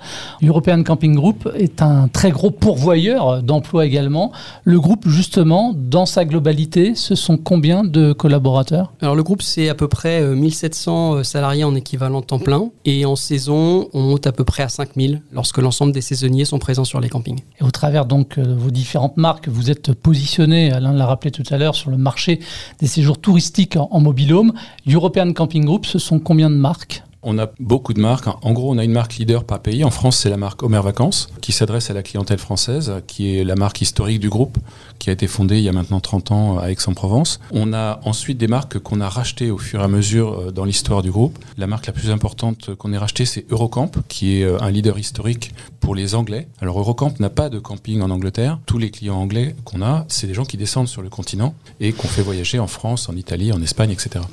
European 0.43 0.83
Camping 0.83 1.15
Group 1.15 1.49
est 1.55 1.83
un 1.83 2.09
très 2.09 2.31
gros 2.31 2.51
pourvoyeur 2.51 3.43
d'emplois 3.43 3.85
également. 3.85 4.33
Le 4.65 4.81
groupe 4.81 5.07
justement, 5.07 5.75
dans 5.77 6.07
sa 6.07 6.25
globalité, 6.25 6.95
ce 6.95 7.15
sont 7.15 7.37
combien 7.37 7.85
de 7.85 8.13
collaborateurs? 8.13 8.93
Alors 9.03 9.15
le 9.15 9.23
groupe 9.23 9.43
c'est 9.43 9.69
à 9.69 9.75
peu 9.75 9.89
près 9.89 10.23
1700 10.25 11.15
euh, 11.15 11.19
euh, 11.19 11.23
salariés 11.23 11.65
en 11.65 11.75
équivalent 11.75 12.23
temps 12.23 12.39
plein 12.39 12.71
et 12.85 13.05
en 13.05 13.17
saison 13.17 13.89
on 13.93 14.01
monte 14.01 14.27
à 14.27 14.33
peu 14.33 14.45
près 14.45 14.63
à 14.63 14.69
5000 14.69 15.21
lorsque 15.33 15.59
l'ensemble 15.59 15.93
des 15.93 16.01
saisonniers 16.01 16.47
sont 16.47 16.59
présents 16.59 16.85
sur 16.85 17.01
les 17.01 17.11
campings. 17.11 17.41
Et 17.61 17.65
au 17.65 17.71
travers 17.71 18.07
donc 18.07 18.39
de 18.39 18.55
vos 18.55 18.71
différentes 18.71 19.19
marques, 19.19 19.49
vous 19.49 19.71
êtes 19.71 19.93
positionné, 19.93 20.73
Alain 20.73 20.93
l'a 20.93 21.07
rappelé 21.07 21.31
tout 21.31 21.45
à 21.51 21.59
l'heure, 21.59 21.75
sur 21.75 21.91
le 21.91 21.99
marché 21.99 22.41
des 22.81 22.87
séjours 22.87 23.19
touristiques 23.19 23.77
en, 23.77 23.89
en 23.91 24.01
mobilhome. 24.01 24.53
European 25.03 25.33
Camping 25.33 25.65
Group, 25.65 25.85
ce 25.85 25.99
sont 25.99 26.21
combien 26.21 26.49
de 26.49 26.55
marques? 26.55 27.03
On 27.23 27.39
a 27.39 27.51
beaucoup 27.61 27.95
de 27.95 28.01
marques. 28.01 28.27
En 28.43 28.53
gros, 28.53 28.73
on 28.73 28.79
a 28.79 28.85
une 28.85 28.93
marque 28.93 29.17
leader 29.17 29.45
par 29.45 29.61
pays. 29.61 29.85
En 29.85 29.91
France, 29.91 30.19
c'est 30.19 30.31
la 30.31 30.37
marque 30.37 30.63
Homer 30.63 30.81
Vacances, 30.83 31.29
qui 31.41 31.53
s'adresse 31.53 31.91
à 31.91 31.95
la 31.95 32.03
clientèle 32.03 32.39
française, 32.39 32.93
qui 33.07 33.37
est 33.37 33.45
la 33.45 33.55
marque 33.55 33.81
historique 33.81 34.21
du 34.21 34.29
groupe, 34.29 34.59
qui 34.99 35.11
a 35.11 35.13
été 35.13 35.27
fondée 35.27 35.59
il 35.59 35.65
y 35.65 35.69
a 35.69 35.73
maintenant 35.73 36.01
30 36.01 36.33
ans 36.33 36.59
à 36.59 36.71
Aix-en-Provence. 36.71 37.41
On 37.53 37.73
a 37.73 38.01
ensuite 38.05 38.39
des 38.39 38.49
marques 38.49 38.79
qu'on 38.79 39.01
a 39.01 39.09
rachetées 39.09 39.51
au 39.51 39.59
fur 39.59 39.81
et 39.81 39.85
à 39.85 39.89
mesure 39.89 40.33
euh, 40.33 40.51
dans 40.51 40.65
l'histoire 40.65 41.03
du 41.03 41.11
groupe. 41.11 41.39
La 41.57 41.67
marque 41.67 41.87
la 41.87 41.93
plus 41.93 42.11
importante 42.11 42.75
qu'on 42.75 42.93
ait 42.93 42.99
rachetée, 42.99 43.25
c'est 43.25 43.45
Eurocamp, 43.51 43.91
qui 44.09 44.39
est 44.39 44.45
euh, 44.45 44.61
un 44.61 44.71
leader 44.71 44.99
historique 44.99 45.55
pour 45.81 45.95
les 45.95 46.15
Anglais. 46.15 46.49
Alors 46.61 46.79
Eurocamp 46.79 47.15
n'a 47.21 47.31
pas 47.31 47.49
de 47.49 47.59
camping 47.59 48.01
en 48.01 48.11
Angleterre. 48.11 48.59
Tous 48.67 48.79
les 48.79 48.91
clients 48.91 49.17
anglais 49.17 49.55
qu'on 49.65 49.83
a, 49.83 50.05
c'est 50.09 50.27
des 50.27 50.35
gens 50.35 50.45
qui 50.45 50.57
descendent 50.57 50.89
sur 50.89 51.03
le 51.03 51.09
continent 51.09 51.55
et 51.81 51.93
qu'on 51.93 52.09
fait 52.09 52.23
voyager 52.23 52.59
en 52.59 52.67
France, 52.67 53.09
en 53.09 53.17
Italie, 53.17 53.53
en 53.53 53.63
Espagne, 53.63 53.91
etc. 53.91 54.25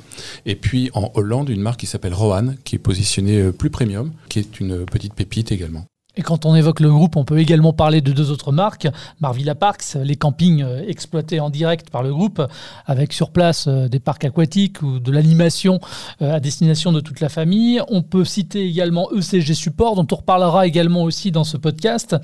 Et 0.46 0.56
puis 0.56 0.90
en 0.94 1.10
Hollande, 1.14 1.48
une 1.48 1.60
marque 1.60 1.80
qui 1.80 1.86
s'appelle 1.86 2.14
Rohan, 2.14 2.54
qui 2.64 2.78
positionné 2.80 3.40
euh, 3.40 3.52
plus 3.52 3.70
premium, 3.70 4.12
qui 4.28 4.38
est 4.38 4.60
une 4.60 4.84
petite 4.84 5.14
pépite 5.14 5.52
également. 5.52 5.84
Et 6.16 6.22
quand 6.22 6.44
on 6.44 6.56
évoque 6.56 6.80
le 6.80 6.90
groupe, 6.90 7.14
on 7.14 7.24
peut 7.24 7.38
également 7.38 7.72
parler 7.72 8.00
de 8.00 8.10
deux 8.10 8.32
autres 8.32 8.50
marques, 8.50 8.88
Marvilla 9.20 9.54
Parks, 9.54 9.94
les 9.94 10.16
campings 10.16 10.62
euh, 10.62 10.84
exploités 10.88 11.38
en 11.38 11.50
direct 11.50 11.88
par 11.88 12.02
le 12.02 12.12
groupe, 12.12 12.42
avec 12.84 13.12
sur 13.12 13.30
place 13.30 13.68
euh, 13.68 13.88
des 13.88 14.00
parcs 14.00 14.24
aquatiques 14.24 14.82
ou 14.82 14.98
de 14.98 15.12
l'animation 15.12 15.78
à 16.20 16.40
destination 16.40 16.90
de 16.92 17.00
toute 17.00 17.20
la 17.20 17.28
famille. 17.28 17.80
On 17.88 18.02
peut 18.02 18.24
citer 18.24 18.66
également 18.66 19.08
ECG 19.12 19.54
Support, 19.54 19.94
dont 19.94 20.06
on 20.10 20.16
reparlera 20.16 20.66
également 20.66 21.04
aussi 21.04 21.30
dans 21.30 21.44
ce 21.44 21.56
podcast, 21.56 22.16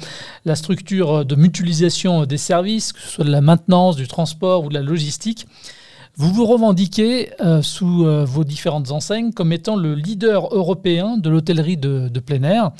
la 0.44 0.56
structure 0.56 1.24
de 1.24 1.34
mutualisation 1.36 2.26
des 2.26 2.38
services, 2.38 2.92
que 2.92 3.00
ce 3.00 3.08
soit 3.08 3.24
de 3.24 3.30
la 3.30 3.40
maintenance, 3.40 3.96
du 3.96 4.08
transport 4.08 4.64
ou 4.64 4.68
de 4.68 4.74
la 4.74 4.82
logistique. 4.82 5.46
Vous 6.18 6.32
vous 6.32 6.46
revendiquez 6.46 7.28
euh, 7.44 7.60
sous 7.60 8.06
euh, 8.06 8.24
vos 8.24 8.42
différentes 8.42 8.90
enseignes 8.90 9.34
comme 9.34 9.52
étant 9.52 9.76
le 9.76 9.94
leader 9.94 10.48
européen 10.50 11.18
de 11.18 11.28
l'hôtellerie 11.28 11.76
de, 11.76 12.08
plein 12.20 12.42
air. 12.42 12.70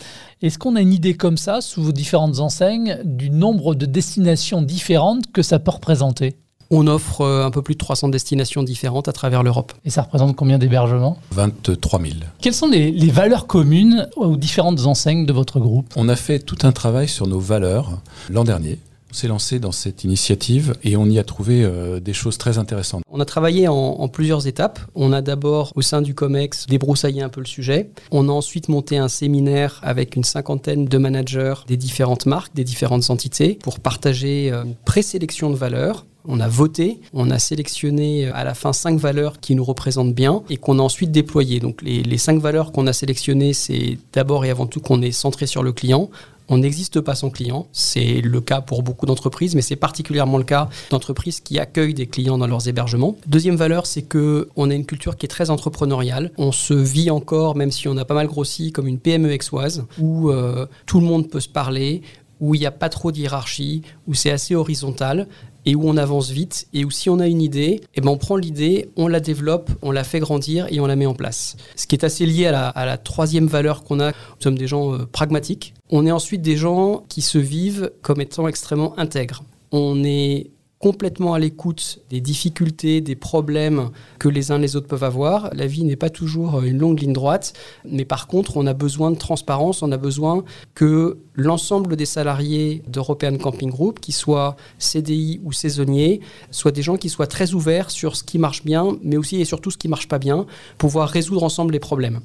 Est-ce 0.41 0.59
qu'on 0.59 0.75
a 0.75 0.81
une 0.81 0.95
idée 0.95 1.19
comme 1.19 1.37
ça, 1.37 1.61
sous 1.61 1.83
vos 1.83 1.93
différentes 1.93 2.41
enseignes, 2.41 2.99
du 3.05 3.29
nombre 3.29 3.75
de 3.75 3.85
destinations 3.85 4.63
différentes 4.63 5.31
que 5.33 5.43
ça 5.43 5.59
peut 5.59 5.73
représenter? 5.73 6.37
On 6.71 6.87
offre 6.87 7.21
euh, 7.21 7.45
un 7.45 7.51
peu 7.51 7.61
plus 7.61 7.75
de 7.75 7.79
300 7.79 8.09
destinations 8.09 8.63
différentes 8.63 9.07
à 9.07 9.13
travers 9.13 9.43
l'Europe. 9.43 9.75
Et 9.85 9.91
ça 9.91 10.01
représente 10.01 10.35
combien 10.35 10.57
d'hébergements? 10.57 11.19
23 11.33 12.01
000. 12.01 12.15
Quelles 12.41 12.55
sont 12.55 12.69
les, 12.69 12.91
les, 12.91 13.11
valeurs 13.11 13.47
communes 13.47 14.09
aux 14.17 14.39
différentes 14.39 14.87
enseignes 14.87 15.27
de 15.27 15.33
votre 15.35 15.61
groupe? 15.61 15.93
On 15.97 16.09
a 16.09 16.17
fait 16.17 16.39
tout 16.39 16.59
un 16.63 16.73
travail 16.73 17.07
sur 17.07 17.27
nos 17.27 17.39
valeurs 17.39 18.01
l'an 18.31 18.45
dernier 18.45 18.79
s'est 19.13 19.29
lancé 19.29 19.59
dans 19.59 19.73
cette 19.73 20.05
initiative 20.05 20.75
et 20.85 20.97
on 20.97 21.07
y 21.07 21.19
a 21.19 21.25
trouvé 21.25 21.63
euh, 21.65 22.01
des 22.01 22.13
choses 22.13 22.39
très 22.39 22.59
intéressantes. 22.59 23.03
On 23.11 23.21
a 23.21 23.25
travaillé 23.25 23.69
en, 23.69 24.09
plusieurs 24.09 24.47
étapes. 24.47 24.81
On 24.95 25.13
a 25.13 25.23
d'abord, 25.23 25.73
au 25.75 25.83
sein 25.83 26.03
du 26.03 26.15
COMEX, 26.15 26.67
débroussaillé 26.67 27.23
un 27.23 27.29
peu 27.29 27.41
le 27.41 27.47
sujet. 27.47 27.91
On 28.11 28.29
a 28.29 28.33
ensuite 28.33 28.69
monté 28.69 28.99
un 28.99 29.09
séminaire 29.09 29.81
avec 29.83 30.17
une 30.17 30.25
cinquantaine 30.25 30.87
de 30.87 30.99
managers 30.99 31.55
des 31.67 31.77
différentes 31.77 32.27
marques, 32.27 32.55
des 32.55 32.65
différentes 32.65 33.11
entités, 33.11 33.59
pour 33.63 33.81
partager 33.81 34.51
euh, 34.53 34.65
une 34.65 34.75
présélection 34.75 35.51
de 35.51 35.57
valeurs 35.57 36.05
on 36.29 36.41
a 36.41 36.49
voté, 36.49 36.99
on 37.13 37.31
a 37.31 37.39
sélectionné 37.39 38.27
euh, 38.27 38.33
à 38.35 38.43
la 38.43 38.55
fin 38.55 38.73
cinq 38.73 38.99
valeurs 38.99 39.39
qui 39.41 39.55
nous 39.55 39.63
représentent 39.63 40.15
bien 40.15 40.43
et 40.51 40.57
qu'on 40.57 40.81
a 40.81 40.83
ensuite 40.83 41.13
déployées. 41.13 41.61
Donc 41.61 41.83
les 41.83 42.19
cinq 42.19 42.41
valeurs 42.41 42.73
qu'on 42.73 42.89
a 42.89 42.93
sélectionnées, 42.93 43.53
c'est 43.53 43.99
d'abord 44.13 44.45
et 44.45 44.51
avant 44.51 44.67
tout 44.67 44.81
qu'on 44.81 45.03
est 45.03 45.13
centré 45.13 45.47
sur 45.47 45.63
le 45.63 45.73
client. 45.73 46.11
On 46.49 46.59
n'existe 46.59 47.01
pas 47.01 47.15
sans 47.15 47.31
client. 47.31 47.67
C'est 47.73 48.21
le 48.21 48.41
cas 48.41 48.61
pour 48.61 48.83
beaucoup 48.83 49.07
d'entreprises, 49.07 49.55
mais 49.55 49.63
c'est 49.63 49.77
particulièrement 49.77 50.39
le 50.39 50.45
cas 50.45 50.69
d'entreprises 50.91 51.41
qui 51.41 51.59
accueillent 51.59 51.95
des 51.95 52.07
clients 52.07 52.39
dans 52.39 52.47
leurs 52.47 52.69
hébergements. 52.69 53.17
Deuxième 53.27 53.57
valeur, 53.57 53.87
c'est 53.87 54.03
que 54.03 54.49
on 54.57 54.71
a 54.71 54.75
une 54.75 54.87
culture 54.87 55.17
qui 55.17 55.27
est 55.27 55.29
très 55.29 55.51
entrepreneuriale. 55.51 56.31
On 56.39 56.53
se 56.53 56.75
vit 56.75 57.11
encore, 57.11 57.57
même 57.57 57.73
si 57.73 57.89
on 57.89 57.97
a 57.97 58.05
pas 58.05 58.15
mal 58.15 58.29
grossi, 58.29 58.73
comme 58.73 58.87
une 58.87 58.99
PME 58.99 59.33
exoise, 59.33 59.85
où 59.99 60.31
euh, 60.31 60.67
tout 60.87 61.01
le 61.01 61.07
monde 61.07 61.29
peut 61.29 61.41
se 61.41 61.49
parler, 61.49 62.03
où 62.41 62.55
il 62.55 62.61
n'y 62.61 62.67
a 62.67 62.71
pas 62.71 62.89
trop 62.89 63.13
de 63.13 63.19
hiérarchie, 63.19 63.83
où 64.07 64.15
c'est 64.15 64.31
assez 64.31 64.55
horizontal 64.55 65.27
et 65.67 65.75
où 65.75 65.89
on 65.89 65.97
avance 65.97 66.31
vite 66.31 66.69
et 66.73 66.85
où 66.85 66.91
si 66.91 67.11
on 67.11 67.19
a 67.19 67.27
une 67.27 67.43
idée, 67.43 67.83
eh 67.95 68.01
ben 68.01 68.11
on 68.11 68.17
prend 68.17 68.37
l'idée, 68.37 68.89
on 68.97 69.09
la 69.09 69.21
développe, 69.21 69.71
on 69.83 69.91
la 69.91 70.05
fait 70.05 70.21
grandir 70.21 70.67
et 70.71 70.81
on 70.81 70.87
la 70.87 70.97
met 70.97 71.07
en 71.07 71.15
place. 71.15 71.57
Ce 71.75 71.87
qui 71.87 71.97
est 71.97 72.05
assez 72.05 72.25
lié 72.25 72.47
à 72.47 72.87
la, 72.87 72.97
troisième 72.99 73.47
valeur 73.47 73.85
qu'on 73.85 74.01
a, 74.01 74.13
nous 74.13 74.43
sommes 74.43 74.57
des 74.57 74.67
gens 74.67 74.95
euh, 74.95 75.07
pragmatiques. 75.11 75.75
On 75.91 76.07
est 76.07 76.13
ensuite 76.13 76.41
des 76.41 76.57
gens 76.57 77.05
qui 77.09 77.21
se 77.21 77.39
vivent 77.39 77.91
comme 78.01 78.21
étant 78.21 78.49
extrêmement 78.49 78.99
intègres. 78.99 79.43
On 79.73 80.03
est 80.05 80.51
complètement 80.79 81.33
à 81.33 81.39
l'écoute 81.39 82.01
des 82.11 82.21
difficultés, 82.21 83.01
des 83.01 83.17
problèmes 83.17 83.91
que 84.19 84.29
les 84.29 84.51
uns 84.51 84.59
les 84.59 84.77
autres 84.77 84.87
peuvent 84.87 85.05
avoir. 85.05 85.51
La 85.55 85.67
vie 85.67 85.85
n'est 85.85 85.97
pas 85.97 86.11
toujours 86.11 86.63
une 86.63 86.79
longue 86.79 87.01
ligne 87.01 87.15
droite, 87.15 87.55
mais 87.85 88.05
par 88.05 88.27
contre, 88.27 88.57
on 88.59 88.67
a 88.67 88.75
besoin 88.75 89.11
de 89.11 89.17
transparence, 89.17 89.83
on 89.83 89.91
a 89.91 89.97
besoin 89.97 90.45
que 90.75 91.19
l'ensemble 91.35 91.97
des 91.97 92.05
salariés 92.05 92.83
d'European 92.89 93.39
Camping 93.39 93.71
Group, 93.71 94.01
qu'ils 94.01 94.15
soient 94.15 94.57
CDI 94.79 95.41
ou 95.45 95.53
saisonniers, 95.53 96.21
soient 96.51 96.73
des 96.73 96.83
gens 96.83 96.97
qui 96.97 97.09
soient 97.09 97.27
très 97.27 97.55
ouverts 97.55 97.91
sur 97.91 98.15
ce 98.15 98.23
qui 98.23 98.39
marche 98.39 98.65
bien, 98.65 98.99
mais 99.03 99.17
aussi 99.17 99.41
et 99.41 99.45
surtout 99.47 99.71
ce 99.71 99.79
qui 99.79 99.89
marche 99.89 100.09
pas 100.09 100.19
bien, 100.19 100.47
pouvoir 100.77 101.09
résoudre 101.09 101.43
ensemble 101.43 101.73
les 101.73 101.81
problèmes. 101.81 102.21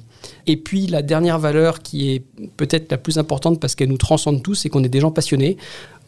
Et 0.46 0.56
puis 0.58 0.86
la 0.86 1.02
dernière 1.02 1.38
valeur 1.38 1.80
qui 1.80 2.10
est 2.10 2.24
peut-être 2.56 2.90
la 2.90 2.98
plus 2.98 3.18
importante 3.18 3.60
parce 3.60 3.74
qu'elle 3.74 3.88
nous 3.88 3.98
transcende 3.98 4.42
tous, 4.42 4.54
c'est 4.54 4.68
qu'on 4.68 4.84
est 4.84 4.88
des 4.88 5.00
gens 5.00 5.10
passionnés. 5.10 5.56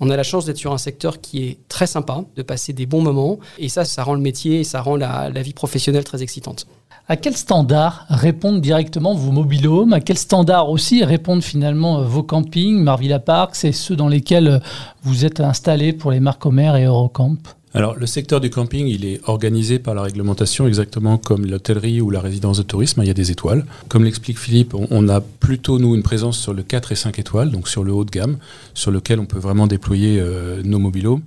On 0.01 0.11
a 0.11 0.17
la 0.17 0.23
chance 0.23 0.45
d'être 0.45 0.59
sur 0.59 0.73
un 0.73 0.79
secteur 0.79 1.21
qui 1.21 1.45
est 1.45 1.59
très 1.69 1.87
sympa, 1.87 2.25
de 2.37 2.43
passer 2.43 2.73
des 2.73 2.87
bons 2.87 3.03
moments. 3.03 3.39
Et 3.59 3.69
ça, 3.69 3.85
ça 3.85 4.03
rend 4.03 4.15
le 4.15 4.21
métier 4.21 4.61
et 4.61 4.65
ça 4.65 4.81
rend 4.81 4.97
la, 4.97 5.31
vie 5.31 5.53
professionnelle 5.53 6.05
très 6.05 6.23
excitante. 6.23 6.67
À 7.07 7.17
quel 7.17 7.37
standard 7.37 8.07
répondent 8.09 8.61
directement 8.61 9.15
vos 9.15 9.31
mobilhomes? 9.31 9.93
À 9.93 10.01
quel 10.01 10.17
standard 10.17 10.71
aussi 10.71 11.05
répondent 11.05 11.43
finalement 11.43 12.03
vos 12.03 12.23
campings, 12.23 12.83
Marvilla 12.83 13.19
Parks 13.19 13.63
et 13.65 13.73
ceux 13.73 13.95
dans 13.95 14.09
lesquels 14.09 14.63
vous 15.03 15.27
êtes 15.27 15.41
installés 15.41 15.93
pour 15.93 16.11
les 16.11 16.21
marques 16.21 16.47
et 16.47 16.85
Eurocamp? 16.85 17.37
Alors, 17.77 17.97
le 17.97 18.07
secteur 18.07 18.41
du 18.41 18.51
camping, 18.51 18.87
il 18.87 19.05
est 19.05 19.21
organisé 19.25 19.81
par 19.81 19.95
la 19.95 20.03
réglementation 20.03 20.69
exactement 20.69 21.19
comme 21.19 21.45
l'hôtellerie 21.45 22.01
ou 22.01 22.09
la 22.09 22.21
résidence 22.21 22.59
de 22.59 22.63
tourisme. 22.63 23.03
Il 23.03 23.09
y 23.09 23.11
a 23.11 23.15
des 23.15 23.33
étoiles. 23.33 23.67
Comme 23.89 24.05
l'explique 24.05 24.39
Philippe, 24.39 24.75
on 24.75 25.09
a 25.09 25.21
plutôt, 25.21 25.81
nous, 25.81 25.97
une 25.97 26.05
présence 26.05 26.39
sur 26.39 26.55
le 26.55 26.63
4 26.63 26.93
et 26.93 26.95
5 26.95 27.19
étoiles, 27.19 27.51
donc 27.51 27.67
sur 27.67 27.83
le 27.83 27.93
haut 27.93 28.05
de 28.05 28.13
gamme, 28.13 28.39
sur 28.75 28.93
lequel 28.93 29.19
on 29.19 29.27
peut 29.27 29.41
vraiment 29.41 29.67
déployer 29.67 30.21
euh, 30.21 30.63
nos 30.63 30.79
mobilos. 30.79 31.21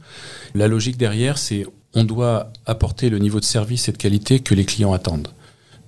La 0.55 0.69
logique 0.69 0.95
derrière, 0.95 1.37
c'est 1.37 1.65
on 1.93 2.05
doit 2.05 2.53
apporter 2.65 3.09
le 3.09 3.19
niveau 3.19 3.41
de 3.41 3.45
service 3.45 3.89
et 3.89 3.91
de 3.91 3.97
qualité 3.97 4.39
que 4.39 4.55
les 4.55 4.63
clients 4.63 4.93
attendent. 4.93 5.27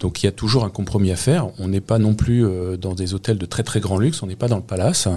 Donc 0.02 0.24
il 0.24 0.26
y 0.26 0.30
a 0.30 0.34
toujours 0.34 0.66
un 0.66 0.70
compromis 0.70 1.12
à 1.12 1.16
faire. 1.16 1.50
On 1.60 1.70
n'est 1.70 1.82
pas 1.82 2.00
non 2.00 2.16
plus 2.16 2.46
euh, 2.46 2.76
dans 2.76 2.96
des 2.96 3.14
hôtels 3.14 3.38
de 3.38 3.46
très 3.46 3.64
très 3.64 3.80
grand 3.80 3.98
luxe, 3.98 4.24
on 4.24 4.28
n'est 4.28 4.36
pas 4.36 4.48
dans 4.50 4.58
le 4.58 4.64
palace, 4.64 5.08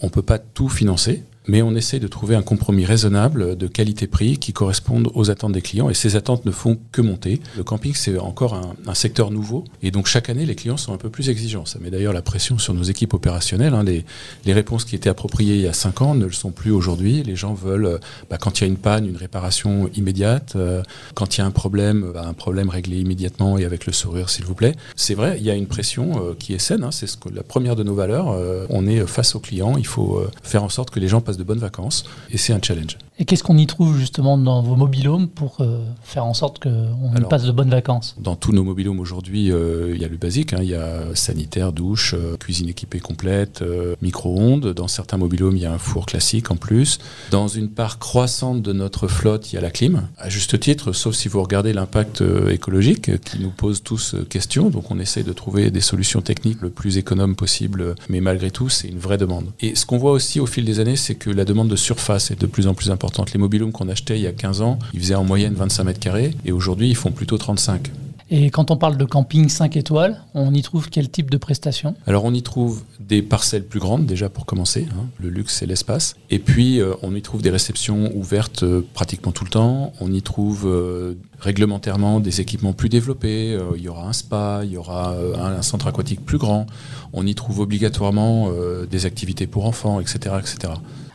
on 0.00 0.06
ne 0.06 0.10
peut 0.10 0.22
pas 0.22 0.38
tout 0.38 0.70
financer 0.70 1.22
mais 1.48 1.62
on 1.62 1.74
essaye 1.74 2.00
de 2.00 2.08
trouver 2.08 2.34
un 2.34 2.42
compromis 2.42 2.84
raisonnable 2.84 3.56
de 3.56 3.66
qualité-prix 3.66 4.38
qui 4.38 4.52
corresponde 4.52 5.10
aux 5.14 5.30
attentes 5.30 5.52
des 5.52 5.62
clients 5.62 5.90
et 5.90 5.94
ces 5.94 6.16
attentes 6.16 6.44
ne 6.44 6.50
font 6.50 6.78
que 6.92 7.00
monter. 7.00 7.40
Le 7.56 7.64
camping, 7.64 7.94
c'est 7.94 8.18
encore 8.18 8.54
un, 8.54 8.94
secteur 8.94 9.30
nouveau 9.30 9.64
et 9.82 9.90
donc 9.90 10.06
chaque 10.06 10.30
année, 10.30 10.46
les 10.46 10.54
clients 10.54 10.78
sont 10.78 10.94
un 10.94 10.96
peu 10.96 11.10
plus 11.10 11.28
exigeants. 11.28 11.66
Ça 11.66 11.78
met 11.78 11.90
d'ailleurs 11.90 12.14
la 12.14 12.22
pression 12.22 12.56
sur 12.58 12.72
nos 12.72 12.82
équipes 12.82 13.12
opérationnelles. 13.12 13.74
Hein. 13.74 13.84
Les, 13.84 14.04
les, 14.46 14.52
réponses 14.54 14.84
qui 14.84 14.96
étaient 14.96 15.10
appropriées 15.10 15.56
il 15.56 15.60
y 15.60 15.66
a 15.66 15.74
5 15.74 16.00
ans 16.00 16.14
ne 16.14 16.24
le 16.24 16.32
sont 16.32 16.50
plus 16.50 16.70
aujourd'hui. 16.70 17.22
Les 17.22 17.36
gens 17.36 17.52
veulent, 17.52 18.00
bah, 18.30 18.38
quand 18.38 18.58
il 18.58 18.62
y 18.62 18.64
a 18.64 18.68
une 18.68 18.78
panne, 18.78 19.06
une 19.06 19.16
réparation 19.16 19.90
immédiate. 19.94 20.54
Euh, 20.56 20.82
quand 21.14 21.36
il 21.36 21.40
y 21.40 21.42
a 21.42 21.46
un 21.46 21.50
problème, 21.50 22.10
bah, 22.14 22.24
un 22.26 22.32
problème 22.32 22.68
réglé 22.68 23.00
immédiatement 23.00 23.58
et 23.58 23.64
avec 23.64 23.86
le 23.86 23.92
sourire, 23.92 24.30
s'il 24.30 24.44
vous 24.44 24.54
plaît. 24.54 24.74
C'est 24.96 25.14
vrai, 25.14 25.36
il 25.38 25.44
y 25.44 25.50
a 25.50 25.54
une 25.54 25.66
pression 25.66 26.12
euh, 26.16 26.34
qui 26.38 26.54
est 26.54 26.58
saine. 26.58 26.84
Hein. 26.84 26.90
C'est 26.90 27.06
ce 27.06 27.16
que, 27.16 27.28
la 27.28 27.42
première 27.42 27.76
de 27.76 27.82
nos 27.82 27.94
valeurs. 27.94 28.30
Euh, 28.30 28.66
on 28.70 28.86
est 28.86 29.06
face 29.06 29.34
aux 29.34 29.40
clients. 29.40 29.76
Il 29.76 29.86
faut 29.86 30.22
faire 30.42 30.64
en 30.64 30.68
sorte 30.68 30.90
que 30.90 31.00
les 31.00 31.08
gens 31.08 31.20
passent 31.20 31.35
de 31.36 31.44
bonnes 31.44 31.58
vacances 31.58 32.04
et 32.30 32.38
c'est 32.38 32.52
un 32.52 32.60
challenge. 32.62 32.98
Et 33.18 33.24
qu'est-ce 33.24 33.42
qu'on 33.42 33.56
y 33.56 33.66
trouve 33.66 33.96
justement 33.98 34.36
dans 34.36 34.60
vos 34.60 34.76
mobilhomes 34.76 35.28
pour 35.28 35.56
euh, 35.60 35.82
faire 36.02 36.26
en 36.26 36.34
sorte 36.34 36.62
qu'on 36.62 37.22
passe 37.30 37.44
de 37.44 37.52
bonnes 37.52 37.70
vacances? 37.70 38.14
Dans 38.18 38.36
tous 38.36 38.52
nos 38.52 38.62
mobilhomes 38.62 39.00
aujourd'hui, 39.00 39.50
euh, 39.50 39.94
il 39.94 40.02
y 40.02 40.04
a 40.04 40.08
le 40.08 40.18
basique, 40.18 40.52
hein. 40.52 40.58
il 40.60 40.68
y 40.68 40.74
a 40.74 41.14
sanitaire, 41.14 41.72
douche, 41.72 42.14
euh, 42.14 42.36
cuisine 42.36 42.68
équipée 42.68 43.00
complète, 43.00 43.64
micro-ondes. 44.02 44.74
Dans 44.74 44.88
certains 44.88 45.16
mobilhomes, 45.16 45.56
il 45.56 45.62
y 45.62 45.66
a 45.66 45.72
un 45.72 45.78
four 45.78 46.04
classique 46.04 46.50
en 46.50 46.56
plus. 46.56 46.98
Dans 47.30 47.48
une 47.48 47.70
part 47.70 47.98
croissante 47.98 48.60
de 48.60 48.74
notre 48.74 49.08
flotte, 49.08 49.50
il 49.50 49.54
y 49.54 49.58
a 49.58 49.62
la 49.62 49.70
clim. 49.70 50.08
À 50.18 50.28
juste 50.28 50.60
titre, 50.60 50.92
sauf 50.92 51.14
si 51.14 51.28
vous 51.28 51.42
regardez 51.42 51.72
l'impact 51.72 52.22
écologique 52.50 53.18
qui 53.22 53.40
nous 53.40 53.50
pose 53.50 53.82
tous 53.82 54.14
question. 54.28 54.68
Donc 54.68 54.90
on 54.90 54.98
essaie 54.98 55.22
de 55.22 55.32
trouver 55.32 55.70
des 55.70 55.80
solutions 55.80 56.20
techniques 56.20 56.60
le 56.60 56.70
plus 56.70 56.98
économes 56.98 57.34
possible, 57.34 57.94
mais 58.10 58.20
malgré 58.20 58.50
tout, 58.50 58.68
c'est 58.68 58.88
une 58.88 58.98
vraie 58.98 59.18
demande. 59.18 59.46
Et 59.60 59.74
ce 59.74 59.86
qu'on 59.86 59.96
voit 59.96 60.12
aussi 60.12 60.38
au 60.38 60.46
fil 60.46 60.66
des 60.66 60.80
années, 60.80 60.96
c'est 60.96 61.14
que 61.14 61.30
la 61.30 61.46
demande 61.46 61.68
de 61.68 61.76
surface 61.76 62.30
est 62.30 62.38
de 62.38 62.46
plus 62.46 62.66
en 62.66 62.74
plus 62.74 62.90
importante 62.90 63.05
les 63.32 63.38
mobilhomes 63.38 63.72
qu'on 63.72 63.88
achetait 63.88 64.16
il 64.16 64.22
y 64.22 64.26
a 64.26 64.32
15 64.32 64.62
ans, 64.62 64.78
ils 64.94 65.00
faisaient 65.00 65.14
en 65.14 65.24
moyenne 65.24 65.54
25 65.54 65.84
mètres 65.84 66.00
carrés 66.00 66.34
et 66.44 66.52
aujourd'hui 66.52 66.88
ils 66.88 66.96
font 66.96 67.12
plutôt 67.12 67.38
35. 67.38 67.90
Et 68.28 68.50
quand 68.50 68.72
on 68.72 68.76
parle 68.76 68.96
de 68.96 69.04
camping 69.04 69.48
5 69.48 69.76
étoiles, 69.76 70.20
on 70.34 70.52
y 70.52 70.60
trouve 70.60 70.90
quel 70.90 71.08
type 71.08 71.30
de 71.30 71.36
prestations? 71.36 71.94
Alors 72.08 72.24
on 72.24 72.34
y 72.34 72.42
trouve 72.42 72.82
des 72.98 73.22
parcelles 73.22 73.64
plus 73.64 73.78
grandes 73.78 74.04
déjà 74.04 74.28
pour 74.28 74.46
commencer, 74.46 74.88
hein. 74.90 75.06
le 75.20 75.28
luxe 75.28 75.62
et 75.62 75.66
l'espace. 75.66 76.16
Et 76.30 76.40
puis 76.40 76.80
euh, 76.80 76.94
on 77.02 77.14
y 77.14 77.22
trouve 77.22 77.40
des 77.40 77.50
réceptions 77.50 78.10
ouvertes 78.16 78.64
euh, 78.64 78.84
pratiquement 78.94 79.30
tout 79.30 79.44
le 79.44 79.50
temps. 79.50 79.92
On 80.00 80.12
y 80.12 80.22
trouve 80.22 80.64
euh, 80.66 81.14
réglementairement 81.38 82.18
des 82.18 82.40
équipements 82.40 82.72
plus 82.72 82.88
développés. 82.88 83.56
il 83.76 83.82
y 83.82 83.88
aura 83.88 84.08
un 84.08 84.12
spa, 84.12 84.62
il 84.64 84.72
y 84.72 84.76
aura 84.76 85.14
un, 85.14 85.62
centre 85.62 85.86
aquatique 85.86 86.24
plus 86.24 86.38
grand. 86.38 86.66
On 87.12 87.24
y 87.26 87.34
trouve 87.34 87.60
obligatoirement 87.60 88.50
des 88.90 89.06
activités 89.06 89.46
pour 89.46 89.66
enfants, 89.66 90.00
etc., 90.00 90.36
etc. 90.40 90.72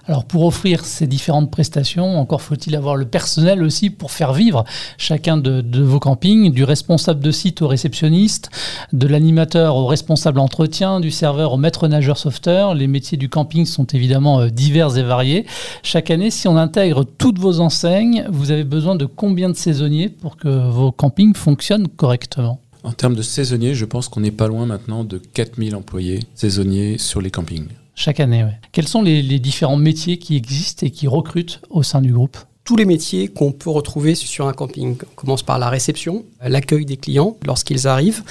Alors 0.08 0.26
pour 0.26 0.46
offrir 0.46 0.84
ces 0.84 1.06
différentes 1.06 1.52
prestations, 1.52 2.20
encore 2.20 2.42
faut-il 2.42 2.76
avoir 2.76 2.96
le 2.96 3.06
personnel 3.06 3.64
aussi 3.64 3.90
pour 3.90 4.12
faire 4.12 4.34
vivre 4.34 4.64
chacun 4.98 5.38
de, 5.38 5.64
vos 5.82 6.00
campings, 6.00 6.52
du 6.52 6.64
responsable 6.64 7.20
de 7.20 7.32
site 7.32 7.62
au 7.62 7.68
réceptionniste, 7.68 8.50
de 8.94 9.08
l'animateur 9.08 9.76
au 9.76 9.86
responsable 9.86 10.40
entretien, 10.40 11.00
du 11.00 11.12
serveur 11.12 11.54
au 11.54 11.58
maître 11.58 11.88
nageur 11.88 12.18
sauveteur. 12.18 12.74
Les 12.74 12.88
métiers 12.88 13.18
du 13.18 13.30
camping 13.30 13.66
sont 13.66 13.86
évidemment 13.86 14.42
euh, 14.42 14.50
divers 14.50 14.98
et 14.98 15.04
variés. 15.04 15.46
Chaque 15.84 16.10
année, 16.10 16.32
si 16.32 16.48
on 16.48 16.58
intègre 16.58 17.04
toutes 17.04 17.38
vos 17.38 17.60
enseignes, 17.60 18.26
vous 18.30 18.52
avez 18.52 18.64
besoin 18.64 18.96
de 18.96 19.06
combien 19.06 19.50
de 19.50 19.56
saisonniers 19.56 20.10
pour 20.10 20.38
que 20.38 20.48
vos 20.48 20.92
campings 20.92 21.36
fonctionnent 21.36 21.88
correctement? 21.88 22.60
En 22.84 22.94
termes 22.94 23.16
de 23.16 23.22
saisonniers, 23.22 23.76
je 23.76 23.86
pense 23.86 24.08
qu'on 24.08 24.22
n'est 24.22 24.32
pas 24.32 24.48
loin 24.48 24.66
maintenant 24.66 25.04
de 25.04 25.20
4000 25.20 25.76
employés 25.76 26.22
saisonniers 26.34 26.98
sur 26.98 27.22
les 27.22 27.30
campings. 27.30 27.68
Chaque 27.96 28.20
année, 28.20 28.44
oui. 28.44 28.52
Quels 28.72 28.88
sont 28.88 29.02
les, 29.02 29.22
différents 29.40 29.78
métiers 29.78 30.18
qui 30.18 30.36
existent 30.36 30.86
et 30.86 30.92
qui 30.92 31.08
recrutent 31.08 31.62
au 31.70 31.84
sein 31.84 32.02
du 32.02 32.14
groupe? 32.14 32.38
Tous 32.64 32.76
les 32.76 32.86
métiers 32.86 33.28
qu'on 33.28 33.52
peut 33.52 33.70
retrouver 33.70 34.16
sur 34.16 34.48
un 34.48 34.54
camping. 34.54 34.96
On 35.12 35.16
commence 35.16 35.44
par 35.44 35.60
la 35.60 35.70
réception, 35.70 36.26
l'accueil 36.42 36.86
des 36.86 36.98
clients 36.98 37.38
lorsqu'ils 37.46 37.88
arrivent. 37.88 38.24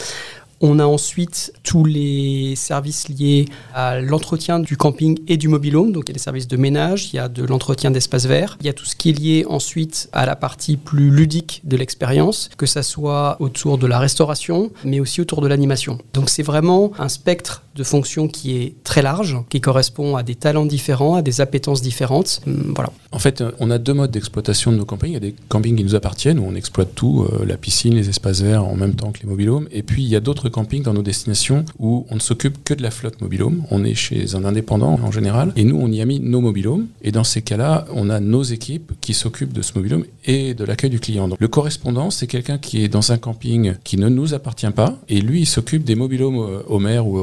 On 0.62 0.78
a 0.78 0.84
ensuite 0.84 1.54
tous 1.62 1.86
les 1.86 2.54
services 2.54 3.08
liés 3.08 3.46
à 3.74 3.98
l'entretien 3.98 4.60
du 4.60 4.76
camping 4.76 5.18
et 5.26 5.38
du 5.38 5.48
mobilhome. 5.48 5.90
Donc 5.90 6.04
il 6.04 6.08
y 6.08 6.12
a 6.12 6.14
des 6.14 6.18
services 6.18 6.48
de 6.48 6.56
ménage, 6.58 7.08
il 7.12 7.16
y 7.16 7.18
a 7.18 7.28
de 7.28 7.44
l'entretien 7.44 7.90
d'espaces 7.90 8.26
verts, 8.26 8.58
il 8.60 8.66
y 8.66 8.68
a 8.68 8.74
tout 8.74 8.84
ce 8.84 8.94
qui 8.94 9.08
est 9.08 9.18
lié 9.18 9.46
ensuite 9.48 10.10
à 10.12 10.26
la 10.26 10.36
partie 10.36 10.76
plus 10.76 11.10
ludique 11.10 11.62
de 11.64 11.78
l'expérience, 11.78 12.50
que 12.58 12.66
ça 12.66 12.82
soit 12.82 13.38
autour 13.40 13.78
de 13.78 13.86
la 13.86 13.98
restauration, 13.98 14.70
mais 14.84 15.00
aussi 15.00 15.22
autour 15.22 15.40
de 15.40 15.48
l'animation. 15.48 15.96
Donc 16.12 16.28
c'est 16.28 16.42
vraiment 16.42 16.92
un 16.98 17.08
spectre 17.08 17.62
de 17.76 17.84
fonctions 17.84 18.28
qui 18.28 18.56
est 18.56 18.74
très 18.84 19.02
large, 19.02 19.36
qui 19.48 19.60
correspond 19.60 20.16
à 20.16 20.22
des 20.22 20.34
talents 20.34 20.66
différents, 20.66 21.14
à 21.14 21.22
des 21.22 21.40
appétences 21.40 21.82
différentes. 21.82 22.40
Hum, 22.46 22.72
voilà. 22.74 22.90
En 23.12 23.18
fait, 23.18 23.40
euh, 23.40 23.50
on 23.60 23.70
a 23.70 23.78
deux 23.78 23.94
modes 23.94 24.10
d'exploitation 24.10 24.72
de 24.72 24.76
nos 24.76 24.84
campings. 24.84 25.10
Il 25.10 25.14
y 25.14 25.16
a 25.16 25.20
des 25.20 25.34
campings 25.48 25.76
qui 25.76 25.84
nous 25.84 25.94
appartiennent, 25.94 26.38
où 26.38 26.44
on 26.46 26.54
exploite 26.54 26.94
tout, 26.94 27.26
euh, 27.32 27.44
la 27.44 27.56
piscine, 27.56 27.94
les 27.94 28.08
espaces 28.08 28.40
verts 28.40 28.64
en 28.64 28.76
même 28.76 28.94
temps 28.94 29.12
que 29.12 29.20
les 29.22 29.28
mobilhomes. 29.28 29.68
Et 29.72 29.82
puis 29.82 30.02
il 30.02 30.08
y 30.08 30.16
a 30.16 30.20
d'autres 30.20 30.48
camping 30.48 30.82
dans 30.82 30.94
nos 30.94 31.02
destinations 31.02 31.64
où 31.78 32.06
on 32.10 32.16
ne 32.16 32.20
s'occupe 32.20 32.62
que 32.64 32.74
de 32.74 32.82
la 32.82 32.90
flotte 32.90 33.20
mobilhome. 33.20 33.64
On 33.70 33.84
est 33.84 33.94
chez 33.94 34.34
un 34.34 34.44
indépendant 34.44 34.98
en 35.02 35.10
général 35.10 35.52
et 35.56 35.64
nous, 35.64 35.76
on 35.76 35.90
y 35.90 36.00
a 36.00 36.04
mis 36.04 36.20
nos 36.20 36.40
mobilhomes. 36.40 36.86
Et 37.02 37.12
dans 37.12 37.24
ces 37.24 37.42
cas-là, 37.42 37.86
on 37.92 38.10
a 38.10 38.20
nos 38.20 38.42
équipes 38.42 38.92
qui 39.00 39.14
s'occupent 39.14 39.52
de 39.52 39.62
ce 39.62 39.72
mobilhome 39.76 40.04
et 40.24 40.54
de 40.54 40.64
l'accueil 40.64 40.90
du 40.90 41.00
client. 41.00 41.28
Donc, 41.28 41.40
le 41.40 41.48
correspondant, 41.48 42.10
c'est 42.10 42.26
quelqu'un 42.26 42.58
qui 42.58 42.82
est 42.82 42.88
dans 42.88 43.12
un 43.12 43.18
camping 43.18 43.74
qui 43.84 43.96
ne 43.96 44.08
nous 44.08 44.34
appartient 44.34 44.70
pas 44.70 44.98
et 45.08 45.20
lui, 45.20 45.40
il 45.40 45.46
s'occupe 45.46 45.84
des 45.84 45.94
mobilhomes 45.94 46.62
Homer 46.68 46.98
ou 46.98 47.18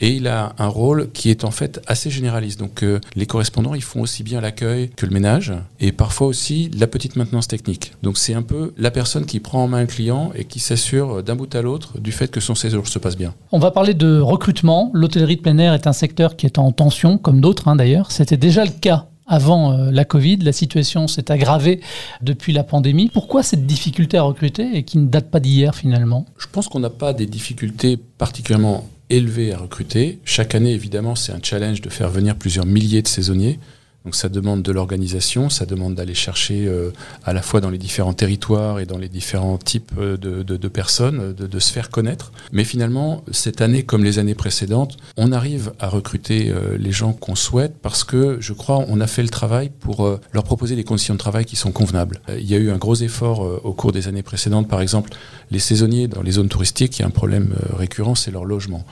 Et 0.00 0.10
il 0.10 0.28
a 0.28 0.54
un 0.58 0.68
rôle 0.68 1.10
qui 1.12 1.30
est 1.30 1.44
en 1.44 1.50
fait 1.50 1.80
assez 1.86 2.10
généraliste. 2.10 2.58
Donc, 2.58 2.82
euh, 2.82 3.00
les 3.14 3.26
correspondants, 3.26 3.74
ils 3.74 3.82
font 3.82 4.00
aussi 4.00 4.22
bien 4.22 4.40
l'accueil 4.40 4.90
que 4.96 5.06
le 5.06 5.12
ménage 5.12 5.52
et 5.80 5.92
parfois 5.92 6.26
aussi 6.26 6.70
la 6.76 6.86
petite 6.86 7.16
maintenance 7.16 7.48
technique. 7.48 7.92
Donc, 8.02 8.18
c'est 8.18 8.34
un 8.34 8.42
peu 8.42 8.72
la 8.76 8.90
personne 8.90 9.26
qui 9.26 9.40
prend 9.40 9.64
en 9.64 9.68
main 9.68 9.78
un 9.78 9.86
client 9.86 10.30
et 10.34 10.44
qui 10.44 10.60
s'assure 10.60 11.22
d'un 11.22 11.36
bout 11.36 11.54
à 11.54 11.62
l'autre 11.62 12.00
du 12.00 12.12
fait 12.12 12.30
que 12.30 12.40
son 12.40 12.54
séjour 12.54 12.86
se 12.88 12.98
passe 12.98 13.16
bien. 13.16 13.34
On 13.52 13.58
va 13.58 13.70
parler 13.70 13.94
de 13.94 14.18
recrutement. 14.20 14.90
L'hôtellerie 14.94 15.36
de 15.36 15.42
plein 15.42 15.58
air 15.58 15.74
est 15.74 15.86
un 15.86 15.92
secteur 15.92 16.36
qui 16.36 16.46
est 16.46 16.58
en 16.58 16.72
tension, 16.72 17.18
comme 17.18 17.40
d'autres 17.40 17.68
hein, 17.68 17.76
d'ailleurs. 17.76 18.10
C'était 18.10 18.36
déjà 18.36 18.64
le 18.64 18.70
cas 18.70 19.06
avant 19.26 19.72
euh, 19.72 19.90
la 19.90 20.04
Covid. 20.04 20.36
La 20.38 20.52
situation 20.52 21.08
s'est 21.08 21.30
aggravée 21.30 21.80
depuis 22.22 22.52
la 22.52 22.64
pandémie. 22.64 23.10
Pourquoi 23.12 23.42
cette 23.42 23.66
difficulté 23.66 24.16
à 24.16 24.22
recruter 24.22 24.76
et 24.76 24.82
qui 24.84 24.98
ne 24.98 25.06
date 25.06 25.30
pas 25.30 25.40
d'hier 25.40 25.74
finalement? 25.74 26.26
Je 26.38 26.46
pense 26.50 26.68
qu'on 26.68 26.80
n'a 26.80 26.90
pas 26.90 27.12
des 27.12 27.26
difficultés 27.26 27.96
particulièrement 27.96 28.84
élevées 29.10 29.52
à 29.52 29.58
recruter. 29.58 30.18
Chaque 30.24 30.54
année, 30.54 30.72
évidemment, 30.72 31.14
c'est 31.14 31.32
un 31.32 31.40
challenge 31.42 31.80
de 31.80 31.90
faire 31.90 32.10
venir 32.10 32.36
plusieurs 32.36 32.66
milliers 32.66 33.02
de 33.02 33.08
saisonniers. 33.08 33.58
Donc 34.04 34.16
ça 34.16 34.28
demande 34.28 34.62
de 34.62 34.70
l'organisation, 34.70 35.48
ça 35.48 35.64
demande 35.64 35.94
d'aller 35.94 36.12
chercher 36.12 36.66
euh, 36.66 36.90
à 37.24 37.32
la 37.32 37.40
fois 37.40 37.62
dans 37.62 37.70
les 37.70 37.78
différents 37.78 38.12
territoires 38.12 38.78
et 38.78 38.84
dans 38.84 38.98
les 38.98 39.08
différents 39.08 39.56
types 39.56 39.92
euh, 39.98 40.18
de, 40.18 40.68
personnes, 40.68 41.32
de, 41.32 41.58
se 41.58 41.72
faire 41.72 41.88
connaître. 41.88 42.30
Mais 42.52 42.64
finalement, 42.64 43.24
cette 43.32 43.62
année, 43.62 43.82
comme 43.82 44.04
les 44.04 44.18
années 44.18 44.34
précédentes, 44.34 44.98
on 45.16 45.32
arrive 45.32 45.72
à 45.80 45.88
recruter 45.88 46.50
euh, 46.50 46.76
les 46.78 46.92
gens 46.92 47.14
qu'on 47.14 47.34
souhaite 47.34 47.76
parce 47.80 48.04
que, 48.04 48.36
je 48.40 48.52
crois, 48.52 48.84
on 48.88 49.00
a 49.00 49.06
fait 49.06 49.22
le 49.22 49.30
travail 49.30 49.70
pour 49.80 50.18
leur 50.32 50.44
proposer 50.44 50.76
des 50.76 50.84
conditions 50.84 51.14
de 51.14 51.18
travail 51.18 51.46
qui 51.46 51.56
sont 51.56 51.72
convenables. 51.72 52.20
il 52.28 52.44
y 52.44 52.54
a 52.54 52.58
eu 52.58 52.70
un 52.70 52.76
gros 52.76 52.96
effort 52.96 53.40
au 53.64 53.72
cours 53.72 53.92
des 53.92 54.06
années 54.06 54.22
précédentes. 54.22 54.68
Par 54.68 54.82
exemple, 54.82 55.10
les 55.50 55.58
saisonniers 55.58 56.08
dans 56.08 56.22
les 56.22 56.32
zones 56.32 56.48
touristiques, 56.48 56.98
il 56.98 57.02
y 57.02 57.04
a 57.04 57.08
un 57.08 57.10
problème 57.10 57.54
récurrent, 57.74 58.14
c'est 58.14 58.30
leur 58.30 58.44
logement. 58.44 58.84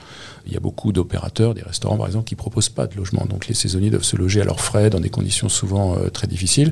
Il 0.45 0.53
y 0.53 0.57
a 0.57 0.59
beaucoup 0.59 0.91
d'opérateurs, 0.91 1.53
des 1.53 1.61
restaurants 1.61 1.97
par 1.97 2.07
exemple, 2.07 2.25
qui 2.25 2.35
proposent 2.35 2.69
pas 2.69 2.87
de 2.87 2.95
logement. 2.95 3.25
Donc 3.29 3.47
les 3.47 3.53
saisonniers 3.53 3.89
doivent 3.89 4.03
se 4.03 4.17
loger 4.17 4.41
à 4.41 4.45
leurs 4.45 4.59
frais 4.59 4.89
dans 4.89 4.99
des 5.03 5.09
conditions 5.09 5.49
souvent 5.49 5.95
euh, 5.95 6.09
très 6.09 6.27
difficiles. 6.27 6.71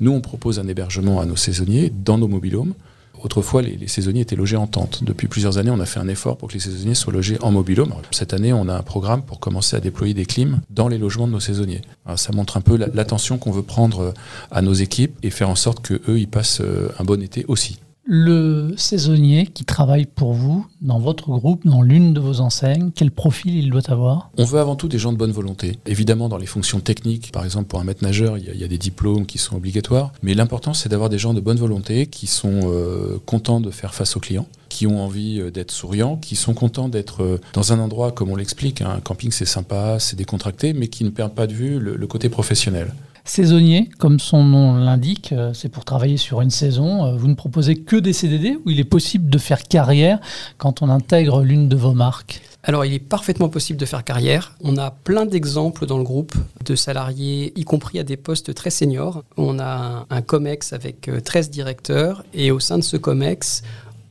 Nous, 0.00 0.10
on 0.10 0.20
propose 0.20 0.58
un 0.58 0.68
hébergement 0.68 1.20
à 1.20 1.26
nos 1.26 1.36
saisonniers 1.36 1.92
dans 2.04 2.18
nos 2.18 2.28
mobilhomes. 2.28 2.74
Autrefois, 3.22 3.62
les, 3.62 3.88
saisonniers 3.88 4.20
étaient 4.20 4.36
logés 4.36 4.56
en 4.56 4.66
tente. 4.66 5.02
Depuis 5.02 5.28
plusieurs 5.28 5.56
années, 5.56 5.70
on 5.70 5.80
a 5.80 5.86
fait 5.86 5.98
un 5.98 6.08
effort 6.08 6.36
pour 6.36 6.48
que 6.48 6.54
les 6.54 6.60
saisonniers 6.60 6.94
soient 6.94 7.12
logés 7.12 7.38
en 7.40 7.52
mobilhome. 7.52 7.94
Cette 8.10 8.34
année, 8.34 8.52
on 8.52 8.68
a 8.68 8.74
un 8.74 8.82
programme 8.82 9.22
pour 9.22 9.40
commencer 9.40 9.76
à 9.76 9.80
déployer 9.80 10.12
des 10.12 10.26
clims 10.26 10.60
dans 10.68 10.88
les 10.88 10.98
logements 10.98 11.26
de 11.26 11.32
nos 11.32 11.40
saisonniers. 11.40 11.80
ça 12.16 12.32
montre 12.32 12.58
un 12.58 12.60
peu 12.60 12.76
l'attention 12.76 13.38
qu'on 13.38 13.50
veut 13.50 13.62
prendre 13.62 14.00
euh, 14.00 14.12
à 14.50 14.60
nos 14.60 14.74
équipes 14.74 15.16
et 15.22 15.30
faire 15.30 15.48
en 15.48 15.54
sorte 15.54 15.80
qu'eux, 15.80 16.18
ils 16.18 16.28
passent 16.28 16.60
euh, 16.60 16.90
un 16.98 17.04
bon 17.04 17.22
été 17.22 17.46
aussi 17.48 17.78
le 18.06 18.74
saisonnier 18.76 19.46
qui 19.46 19.64
travaille 19.64 20.04
pour 20.06 20.34
vous 20.34 20.66
dans 20.82 20.98
votre 20.98 21.28
groupe, 21.30 21.66
dans 21.66 21.82
l'une 21.82 22.12
de 22.12 22.20
vos 22.20 22.40
enseignes, 22.40 22.90
quel 22.94 23.10
profil 23.10 23.56
il 23.56 23.70
doit 23.70 23.90
avoir? 23.90 24.30
On 24.36 24.44
veut 24.44 24.60
avant 24.60 24.76
tout 24.76 24.88
des 24.88 24.98
gens 24.98 25.12
de 25.12 25.16
bonne 25.16 25.32
volonté. 25.32 25.78
Évidemment, 25.86 26.28
dans 26.28 26.36
les 26.36 26.46
fonctions 26.46 26.80
techniques, 26.80 27.32
par 27.32 27.44
exemple 27.44 27.66
pour 27.66 27.80
un 27.80 27.84
maître 27.84 28.04
nageur, 28.04 28.36
il 28.36 28.44
y, 28.44 28.64
a, 28.64 28.68
des 28.68 28.78
diplômes 28.78 29.24
qui 29.26 29.38
sont 29.38 29.56
obligatoires, 29.56 30.12
mais 30.22 30.34
l'important 30.34 30.74
c'est 30.74 30.88
d'avoir 30.88 31.08
des 31.08 31.18
gens 31.18 31.34
de 31.34 31.40
bonne 31.40 31.58
volonté 31.58 32.06
qui 32.06 32.26
sont 32.26 32.60
euh, 32.64 33.18
contents 33.24 33.60
de 33.60 33.70
faire 33.70 33.94
face 33.94 34.16
aux 34.16 34.20
clients 34.20 34.46
qui 34.68 34.86
ont 34.86 35.02
envie 35.04 35.40
euh, 35.40 35.50
d'être 35.50 35.70
souriants, 35.70 36.16
qui 36.16 36.34
sont 36.36 36.52
contents 36.52 36.88
d'être 36.88 37.22
euh, 37.22 37.40
dans 37.52 37.72
un 37.72 37.78
endroit, 37.78 38.10
comme 38.10 38.30
on 38.30 38.36
l'explique, 38.36 38.82
hein, 38.82 38.92
un 38.96 39.00
camping 39.00 39.30
c'est 39.30 39.44
sympa, 39.44 39.98
c'est 40.00 40.16
décontracté, 40.16 40.72
mais 40.72 40.88
qui 40.88 41.04
ne 41.04 41.10
perdent 41.10 41.34
pas 41.34 41.46
de 41.46 41.52
vue 41.52 41.78
le 41.78 42.06
côté 42.06 42.28
professionnel. 42.28 42.92
Saisonnier, 43.26 43.88
comme 43.98 44.20
son 44.20 44.44
nom 44.44 44.76
l'indique, 44.76 45.32
euh, 45.32 45.54
c'est 45.54 45.70
pour 45.70 45.86
travailler 45.86 46.18
sur 46.18 46.42
une 46.42 46.50
saison. 46.50 47.06
Euh, 47.06 47.16
vous 47.16 47.26
ne 47.26 47.34
proposez 47.34 47.76
que 47.76 47.96
des 47.96 48.12
CDD 48.12 48.58
ou 48.64 48.70
il 48.70 48.78
est 48.78 48.84
possible 48.84 49.30
de 49.30 49.38
faire 49.38 49.62
carrière 49.62 50.20
quand 50.58 50.82
on 50.82 50.90
intègre 50.90 51.42
l'une 51.42 51.70
de 51.70 51.74
vos 51.74 51.92
marques? 51.92 52.42
Alors, 52.62 52.84
il 52.84 52.92
est 52.92 52.98
parfaitement 52.98 53.48
possible 53.48 53.78
de 53.78 53.86
faire 53.86 54.04
carrière. 54.04 54.56
On 54.62 54.76
a 54.76 54.90
plein 54.90 55.24
d'exemples 55.24 55.86
dans 55.86 55.96
le 55.96 56.04
groupe 56.04 56.34
de 56.66 56.76
salariés, 56.76 57.52
y 57.56 57.64
compris 57.64 57.98
à 57.98 58.02
des 58.02 58.18
postes 58.18 58.54
très 58.54 58.70
seniors. 58.70 59.24
On 59.38 59.58
a 59.58 60.06
un 60.10 60.22
COMEX 60.22 60.74
avec 60.74 61.10
13 61.24 61.46
euh, 61.46 61.50
directeurs 61.50 62.24
et 62.34 62.50
au 62.50 62.60
sein 62.60 62.76
de 62.76 62.84
ce 62.84 62.98
COMEX, 62.98 63.62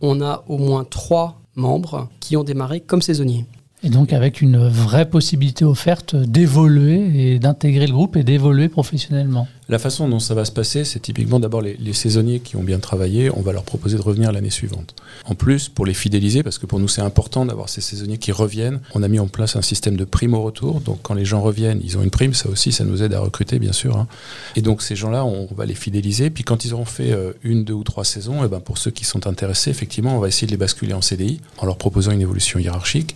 on 0.01 0.21
a 0.21 0.43
au 0.47 0.57
moins 0.57 0.85
3 0.85 1.39
membres 1.55 2.09
qui 2.19 2.35
ont 2.35 2.43
démarré 2.43 2.81
comme 2.81 3.03
saisonniers. 3.03 3.45
Et 3.85 3.89
donc 3.89 4.13
avec 4.13 4.41
une 4.41 4.69
vraie 4.69 5.09
possibilité 5.09 5.65
offerte 5.65 6.15
d'évoluer 6.15 7.33
et 7.33 7.39
d'intégrer 7.39 7.85
le 7.85 7.91
groupe 7.91 8.15
et 8.15 8.23
d'évoluer 8.23 8.69
professionnellement. 8.69 9.47
La 9.69 9.79
façon 9.79 10.09
dont 10.09 10.19
ça 10.19 10.33
va 10.33 10.45
se 10.45 10.51
passer, 10.51 10.83
c'est 10.83 10.99
typiquement 10.99 11.39
d'abord 11.39 11.61
les, 11.61 11.93
saisonniers 11.93 12.39
qui 12.39 12.57
ont 12.57 12.63
bien 12.63 12.79
travaillé, 12.79 13.29
on 13.29 13.41
va 13.41 13.53
leur 13.53 13.63
proposer 13.63 13.97
de 13.97 14.01
revenir 14.01 14.31
l'année 14.31 14.49
suivante. 14.49 14.93
En 15.25 15.35
plus, 15.35 15.69
pour 15.69 15.85
les 15.85 15.93
fidéliser, 15.93 16.43
parce 16.43 16.57
que 16.57 16.65
pour 16.65 16.79
nous 16.79 16.87
c'est 16.87 17.01
important 17.01 17.45
d'avoir 17.45 17.69
ces 17.69 17.79
saisonniers 17.79 18.17
qui 18.17 18.31
reviennent, 18.31 18.81
on 18.93 19.03
a 19.03 19.07
mis 19.07 19.19
en 19.19 19.27
place 19.27 19.55
un 19.55 19.61
système 19.61 19.95
de 19.95 20.03
prime 20.05 20.33
au 20.33 20.43
retour. 20.43 20.81
Donc 20.81 20.99
quand 21.01 21.13
les 21.13 21.25
gens 21.25 21.41
reviennent, 21.41 21.79
ils 21.83 21.97
ont 21.97 22.03
une 22.03 22.09
prime, 22.09 22.33
ça 22.33 22.49
aussi, 22.49 22.71
ça 22.71 22.83
nous 22.83 23.03
aide 23.03 23.13
à 23.13 23.19
recruter 23.19 23.59
bien 23.59 23.71
sûr. 23.71 23.97
Hein. 23.97 24.07
Et 24.55 24.61
donc 24.61 24.81
ces 24.81 24.95
gens-là, 24.95 25.25
on 25.25 25.47
va 25.53 25.65
les 25.65 25.75
fidéliser. 25.75 26.29
Puis 26.29 26.43
quand 26.43 26.65
ils 26.65 26.73
auront 26.73 26.85
fait 26.85 27.11
euh, 27.11 27.31
une, 27.43 27.63
deux 27.63 27.73
ou 27.73 27.83
trois 27.83 28.05
saisons, 28.05 28.43
et 28.43 28.45
eh 28.45 28.49
ben 28.49 28.59
pour 28.59 28.77
ceux 28.77 28.91
qui 28.91 29.05
sont 29.05 29.27
intéressés, 29.27 29.71
effectivement, 29.71 30.17
on 30.17 30.19
va 30.19 30.27
essayer 30.27 30.47
de 30.47 30.51
les 30.51 30.57
basculer 30.57 30.93
en 30.93 31.01
CDI 31.01 31.39
en 31.57 31.65
leur 31.65 31.77
proposant 31.77 32.11
une 32.11 32.21
évolution 32.21 32.59
hiérarchique. 32.59 33.15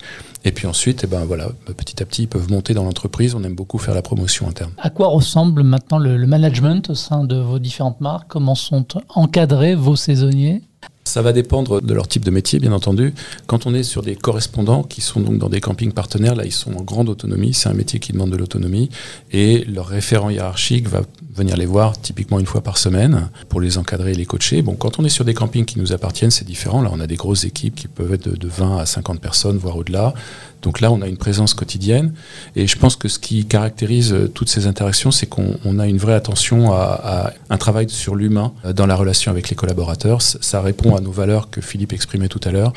Puis 0.58 0.66
ensuite, 0.66 1.02
eh 1.04 1.06
ben 1.06 1.24
voilà, 1.24 1.50
petit 1.76 2.02
à 2.02 2.04
petit, 2.04 2.24
ils 2.24 2.26
peuvent 2.26 2.50
monter 2.50 2.74
dans 2.74 2.82
l'entreprise. 2.82 3.36
On 3.36 3.44
aime 3.44 3.54
beaucoup 3.54 3.78
faire 3.78 3.94
la 3.94 4.02
promotion 4.02 4.48
interne. 4.48 4.72
À 4.78 4.90
quoi 4.90 5.06
ressemble 5.06 5.62
maintenant 5.62 5.98
le, 6.00 6.16
le 6.16 6.26
management 6.26 6.90
au 6.90 6.96
sein 6.96 7.22
de 7.22 7.36
vos 7.36 7.60
différentes 7.60 8.00
marques? 8.00 8.26
Comment 8.26 8.56
sont 8.56 8.84
encadrés 9.08 9.76
vos 9.76 9.94
saisonniers? 9.94 10.62
Ça 11.08 11.22
va 11.22 11.32
dépendre 11.32 11.80
de 11.80 11.94
leur 11.94 12.06
type 12.06 12.22
de 12.22 12.30
métier, 12.30 12.58
bien 12.58 12.72
entendu. 12.72 13.14
Quand 13.46 13.64
on 13.64 13.72
est 13.72 13.82
sur 13.82 14.02
des 14.02 14.14
correspondants 14.14 14.82
qui 14.82 15.00
sont 15.00 15.20
donc 15.20 15.38
dans 15.38 15.48
des 15.48 15.60
campings 15.60 15.92
partenaires, 15.92 16.34
là, 16.34 16.44
ils 16.44 16.52
sont 16.52 16.76
en 16.76 16.82
grande 16.82 17.08
autonomie. 17.08 17.54
C'est 17.54 17.70
un 17.70 17.74
métier 17.74 17.98
qui 17.98 18.12
demande 18.12 18.30
de 18.30 18.36
l'autonomie. 18.36 18.90
Et 19.32 19.64
leur 19.64 19.86
référent 19.86 20.28
hiérarchique 20.28 20.86
va 20.86 21.00
venir 21.34 21.56
les 21.56 21.64
voir 21.64 21.98
typiquement 21.98 22.38
une 22.38 22.44
fois 22.44 22.60
par 22.60 22.76
semaine 22.76 23.30
pour 23.48 23.62
les 23.62 23.78
encadrer 23.78 24.12
et 24.12 24.14
les 24.14 24.26
coacher. 24.26 24.60
Bon, 24.60 24.74
quand 24.74 24.98
on 24.98 25.04
est 25.04 25.08
sur 25.08 25.24
des 25.24 25.32
campings 25.32 25.64
qui 25.64 25.78
nous 25.78 25.94
appartiennent, 25.94 26.30
c'est 26.30 26.44
différent. 26.44 26.82
Là, 26.82 26.90
on 26.92 27.00
a 27.00 27.06
des 27.06 27.16
grosses 27.16 27.44
équipes 27.44 27.74
qui 27.74 27.88
peuvent 27.88 28.12
être 28.12 28.28
de, 28.28 28.48
20 28.48 28.76
à 28.76 28.84
50 28.84 29.18
personnes, 29.18 29.56
voire 29.56 29.76
au-delà. 29.76 30.12
Donc 30.62 30.80
là, 30.80 30.90
on 30.90 31.02
a 31.02 31.06
une 31.06 31.16
présence 31.16 31.54
quotidienne. 31.54 32.12
Et 32.56 32.66
je 32.66 32.76
pense 32.78 32.96
que 32.96 33.08
ce 33.08 33.18
qui 33.18 33.46
caractérise 33.46 34.12
euh, 34.12 34.28
toutes 34.28 34.48
ces 34.48 34.66
interactions, 34.66 35.10
c'est 35.10 35.26
qu'on 35.26 35.78
a 35.78 35.86
une 35.86 35.98
vraie 35.98 36.14
attention 36.14 36.72
à, 36.72 37.32
un 37.50 37.56
travail 37.58 37.88
sur 37.88 38.14
l'humain 38.14 38.52
euh, 38.64 38.72
dans 38.72 38.86
la 38.86 38.94
relation 38.94 39.30
avec 39.30 39.50
les 39.50 39.56
collaborateurs. 39.56 40.22
Ça 40.22 40.60
répond 40.60 40.96
à 40.96 41.00
nos 41.00 41.12
valeurs 41.12 41.50
que 41.50 41.60
Philippe 41.60 41.92
exprimait 41.92 42.28
tout 42.28 42.40
à 42.44 42.50
l'heure. 42.50 42.72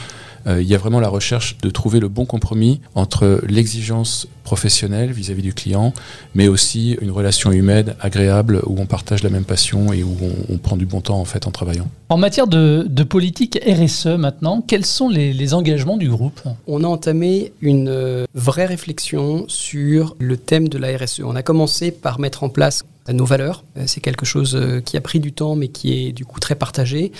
Euh, 0.47 0.61
il 0.61 0.67
y 0.67 0.75
a 0.75 0.77
vraiment 0.77 0.99
la 0.99 1.09
recherche 1.09 1.57
de 1.61 1.69
trouver 1.69 1.99
le 1.99 2.07
bon 2.07 2.25
compromis 2.25 2.81
entre 2.95 3.41
l'exigence 3.47 4.27
professionnelle 4.43 5.11
vis-à-vis 5.11 5.43
du 5.43 5.53
client, 5.53 5.93
mais 6.35 6.47
aussi 6.47 6.97
une 7.01 7.11
relation 7.11 7.51
humaine 7.51 7.95
agréable 7.99 8.61
où 8.65 8.79
on 8.79 8.85
partage 8.85 9.23
la 9.23 9.29
même 9.29 9.45
passion 9.45 9.93
et 9.93 10.03
où 10.03 10.15
on, 10.49 10.57
prend 10.57 10.77
du 10.77 10.85
bon 10.85 11.01
temps 11.01 11.19
en 11.19 11.25
fait 11.25 11.47
en 11.47 11.51
travaillant. 11.51 11.87
En 12.09 12.17
matière 12.17 12.47
de, 12.47 13.03
politique 13.03 13.59
RSE 13.65 14.17
maintenant, 14.17 14.61
quels 14.61 14.85
sont 14.85 15.09
les, 15.09 15.33
les, 15.33 15.53
engagements 15.53 15.97
du 15.97 16.09
groupe? 16.09 16.41
On 16.67 16.83
a 16.83 16.87
entamé 16.87 17.53
une 17.61 17.89
euh, 17.89 18.25
vraie 18.33 18.65
réflexion 18.65 19.45
sur 19.47 20.15
le 20.19 20.37
thème 20.37 20.69
de 20.69 20.77
la 20.77 20.97
RSE. 20.97 21.21
On 21.23 21.35
a 21.35 21.43
commencé 21.43 21.91
par 21.91 22.19
mettre 22.19 22.43
en 22.43 22.49
place 22.49 22.83
nos 23.09 23.25
valeurs. 23.25 23.63
Euh, 23.77 23.83
c'est 23.87 24.01
quelque 24.01 24.25
chose 24.25 24.55
euh, 24.55 24.79
qui 24.79 24.97
a 24.97 25.01
pris 25.01 25.19
du 25.19 25.33
temps, 25.33 25.55
mais 25.55 25.67
qui 25.67 26.07
est 26.07 26.11
du 26.11 26.25
coup 26.25 26.39
très 26.39 26.55
partagé. 26.55 27.11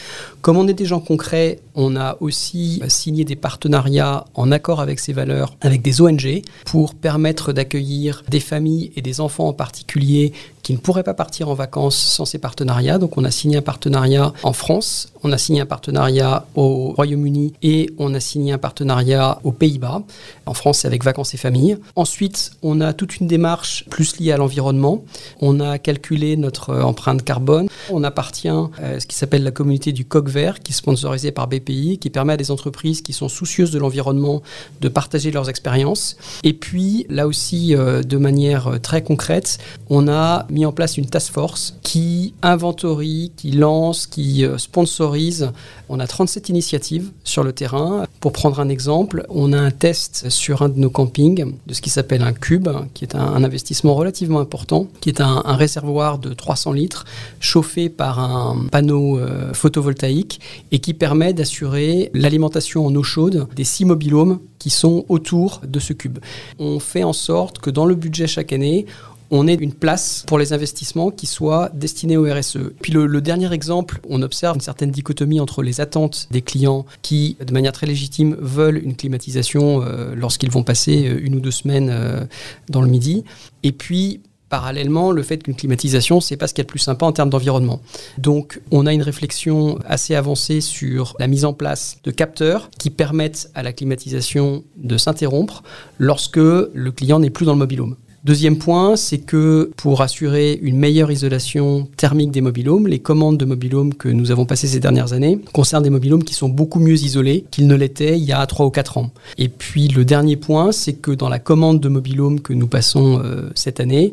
Comme 0.42 0.58
on 0.58 0.68
est 0.68 0.74
des 0.74 0.86
gens 0.86 1.00
concrets, 1.00 1.60
on 1.76 1.96
a 1.96 2.18
aussi 2.20 2.82
signé 2.88 3.26
des 3.26 3.36
partenariats 3.36 4.26
en 4.34 4.52
accord 4.52 4.82
avec 4.82 5.00
ces 5.00 5.14
valeurs 5.14 5.56
avec 5.62 5.82
des 5.82 6.02
ONG 6.02 6.42
pour 6.66 6.96
permettre 6.96 7.54
d'accueillir 7.54 8.24
des 8.30 8.40
familles 8.40 8.92
et 8.96 9.02
des 9.02 9.22
enfants 9.22 9.48
en 9.48 9.54
particulier 9.54 10.34
qui 10.72 10.78
ne 10.78 10.82
pourraient 10.82 11.04
pas 11.04 11.14
partir 11.14 11.50
en 11.50 11.54
vacances 11.54 11.98
sans 11.98 12.24
ces 12.24 12.40
partenariats. 12.40 12.98
Donc 12.98 13.18
on 13.18 13.26
a 13.26 13.32
signé 13.32 13.58
un 13.58 13.62
partenariat 13.62 14.32
en 14.42 14.54
France, 14.54 15.12
on 15.22 15.34
a 15.34 15.38
signé 15.38 15.60
un 15.60 15.66
partenariat 15.66 16.46
au 16.56 16.94
Royaume-Uni 16.96 17.54
et 17.62 17.90
on 17.98 18.14
a 18.14 18.22
signé 18.22 18.54
un 18.54 18.58
partenariat 18.58 19.40
aux 19.44 19.52
Pays-Bas. 19.52 20.02
En 20.46 20.54
France, 20.54 20.80
c'est 20.80 20.88
avec 20.88 21.04
Vacances 21.04 21.34
et 21.34 21.38
Familles. 21.38 21.78
Ensuite, 21.98 22.52
on 22.64 22.80
a 22.80 22.94
toute 22.94 23.18
une 23.18 23.28
démarche 23.28 23.84
plus 23.90 24.18
liée 24.18 24.32
à 24.32 24.38
l'environnement. 24.38 25.04
On 25.42 25.60
a 25.60 25.78
calculé 25.78 26.38
notre 26.38 26.74
empreinte 26.74 27.24
carbone. 27.24 27.68
On 27.90 28.06
appartient 28.06 28.48
à 28.48 29.00
ce 29.00 29.06
qui 29.06 29.16
s'appelle 29.18 29.44
la 29.44 29.52
communauté 29.52 29.92
du 29.92 30.06
coq 30.06 30.30
vert, 30.30 30.62
qui 30.62 30.72
est 30.72 30.76
sponsorisée 30.76 31.32
par 31.32 31.48
BPI, 31.48 31.98
qui 32.00 32.10
permet 32.10 32.34
à 32.34 32.38
des 32.38 32.50
entreprises 32.50 33.02
qui 33.02 33.12
sont 33.12 33.28
soucieuses 33.28 33.72
de 33.72 33.80
l'environnement 33.80 34.42
de 34.80 34.88
partager 34.88 35.32
leurs 35.32 35.50
expériences. 35.50 36.16
Et 36.44 36.54
puis, 36.54 37.06
là 37.10 37.28
aussi, 37.28 37.76
euh, 37.76 38.04
de 38.04 38.18
manière 38.18 38.80
très 38.82 39.04
concrète, 39.04 39.58
on 39.90 40.08
a 40.08 40.46
mis 40.50 40.61
en 40.66 40.72
place 40.72 40.98
une 40.98 41.06
task 41.06 41.34
force 41.34 41.76
qui 41.84 42.34
inventorie, 42.42 43.32
qui 43.36 43.52
lance, 43.52 44.08
qui 44.08 44.46
euh, 44.46 44.58
sponsorise. 44.58 45.52
On 45.90 46.00
a 46.00 46.08
37 46.08 46.50
initiatives 46.50 47.12
sur 47.24 47.44
le 47.44 47.54
terrain. 47.54 48.06
Pour 48.20 48.32
prendre 48.32 48.60
un 48.60 48.70
exemple, 48.70 49.26
on 49.30 49.54
a 49.54 49.60
un 49.60 49.72
test 49.72 50.30
sur 50.30 50.62
un 50.62 50.70
de 50.70 50.80
nos 50.80 50.90
campings 50.90 51.54
de 51.66 51.74
ce 51.74 51.82
qui 51.82 51.90
s'appelle 51.90 52.22
un 52.22 52.34
cube, 52.34 52.70
qui 52.94 53.04
est 53.04 53.16
un, 53.16 53.44
investissement 53.44 53.96
relativement 53.96 54.40
important, 54.40 54.88
qui 55.02 55.10
est 55.10 55.22
un, 55.22 55.42
réservoir 55.56 56.18
de 56.18 56.34
300 56.34 56.74
litres 56.74 57.06
chauffé 57.40 57.90
par 57.90 58.20
un 58.20 58.66
panneau 58.72 59.20
euh, 59.20 59.54
photovoltaïque 59.54 60.40
et 60.72 60.80
qui 60.80 60.94
permet 60.94 61.34
d'assurer 61.34 62.10
l'alimentation 62.14 62.86
en 62.86 62.96
eau 62.96 63.04
chaude 63.04 63.48
des 63.56 63.64
six 63.64 63.86
mobilhomes 63.86 64.40
qui 64.62 64.70
sont 64.70 65.06
autour 65.10 65.62
de 65.68 65.80
ce 65.80 65.92
cube. 65.92 66.20
On 66.60 66.80
fait 66.80 67.04
en 67.04 67.14
sorte 67.14 67.58
que 67.58 67.72
dans 67.72 67.86
le 67.86 67.96
budget 67.96 68.28
chaque 68.28 68.54
année, 68.54 68.86
on 69.32 69.48
ait 69.48 69.56
une 69.56 69.74
place 69.74 70.24
pour 70.28 70.38
les 70.38 70.54
investissements 70.54 71.10
qui 71.10 71.26
soient 71.26 71.70
destinés 71.74 72.18
au 72.18 72.32
RSE. 72.32 72.60
Puis 72.82 72.92
le, 72.92 73.22
dernier 73.22 73.52
exemple, 73.54 74.02
on 74.10 74.22
observe 74.22 74.56
une 74.56 74.62
certaine 74.62 74.92
dichotomie 74.92 75.40
entre 75.40 75.64
les 75.64 75.80
attentes 75.80 76.28
des 76.32 76.42
clients 76.42 76.86
qui, 77.02 77.38
de 77.46 77.54
manière 77.54 77.72
très 77.72 77.88
légitime, 77.88 78.36
veulent 78.40 78.78
une 78.84 78.96
climatisation 78.96 79.82
euh, 79.82 80.14
lorsqu'ils 80.16 80.52
vont 80.52 80.64
passer 80.64 81.08
euh, 81.08 81.20
une 81.24 81.36
ou 81.36 81.40
deux 81.40 81.52
semaines 81.52 81.90
euh, 81.90 82.26
dans 82.70 82.82
le 82.82 82.90
midi, 82.90 83.24
et 83.64 83.72
puis 83.72 84.20
parallèlement 84.50 85.12
le 85.12 85.24
fait 85.24 85.42
qu'une 85.42 85.56
climatisation, 85.56 86.20
c'est 86.20 86.36
pas 86.36 86.46
ce 86.46 86.54
qu'il 86.54 86.62
y 86.62 86.66
a 86.66 86.68
de 86.68 86.70
plus 86.70 86.80
sympa 86.80 87.06
en 87.06 87.14
termes 87.14 87.30
d'environnement. 87.30 87.80
Donc, 88.18 88.60
on 88.70 88.86
a 88.86 88.92
une 88.92 89.02
réflexion 89.02 89.80
assez 89.86 90.14
avancée 90.14 90.60
sur 90.60 91.16
la 91.20 91.28
mise 91.28 91.46
en 91.46 91.54
place 91.54 92.00
de 92.04 92.12
capteurs 92.12 92.70
qui 92.78 92.90
permettent 92.90 93.50
à 93.56 93.64
la 93.64 93.72
climatisation 93.72 94.66
de 94.76 94.98
s'interrompre 94.98 95.64
lorsque 96.00 96.36
le 96.36 96.92
client 96.92 97.20
n'est 97.20 97.30
plus 97.30 97.46
dans 97.46 97.54
le 97.54 97.60
mobilhome. 97.60 97.96
Deuxième 98.24 98.60
point, 98.60 98.98
c'est 98.98 99.18
que 99.18 99.72
pour 99.78 100.02
assurer 100.02 100.60
une 100.62 100.78
meilleure 100.78 101.12
isolation 101.12 101.88
thermique 101.98 102.30
des 102.30 102.42
mobilhomes, 102.42 102.88
les 102.88 103.00
commandes 103.00 103.38
de 103.38 103.46
mobilhomes 103.46 103.96
que 103.96 104.10
nous 104.10 104.30
avons 104.30 104.46
passées 104.46 104.68
ces 104.68 104.80
dernières 104.80 105.14
années 105.14 105.40
concernent 105.54 105.82
des 105.82 105.90
mobilhomes 105.90 106.24
qui 106.24 106.36
sont 106.36 106.48
beaucoup 106.48 106.80
mieux 106.80 106.94
isolés 106.94 107.46
qu'ils 107.50 107.66
ne 107.66 107.74
l'étaient 107.74 108.20
il 108.20 108.24
y 108.24 108.32
a 108.32 108.46
3 108.46 108.68
ou 108.68 108.70
4 108.70 109.00
ans. 109.00 109.10
Et 109.40 109.50
puis 109.50 109.88
le 109.88 110.06
dernier 110.06 110.36
point, 110.36 110.72
c'est 110.72 110.94
que 110.94 111.10
dans 111.10 111.30
la 111.30 111.40
commande 111.40 111.80
de 111.80 111.90
mobilhomes 111.90 112.42
que 112.42 112.54
nous 112.54 112.68
passons 112.68 113.24
euh, 113.24 113.50
cette 113.56 113.80
année, 113.80 114.12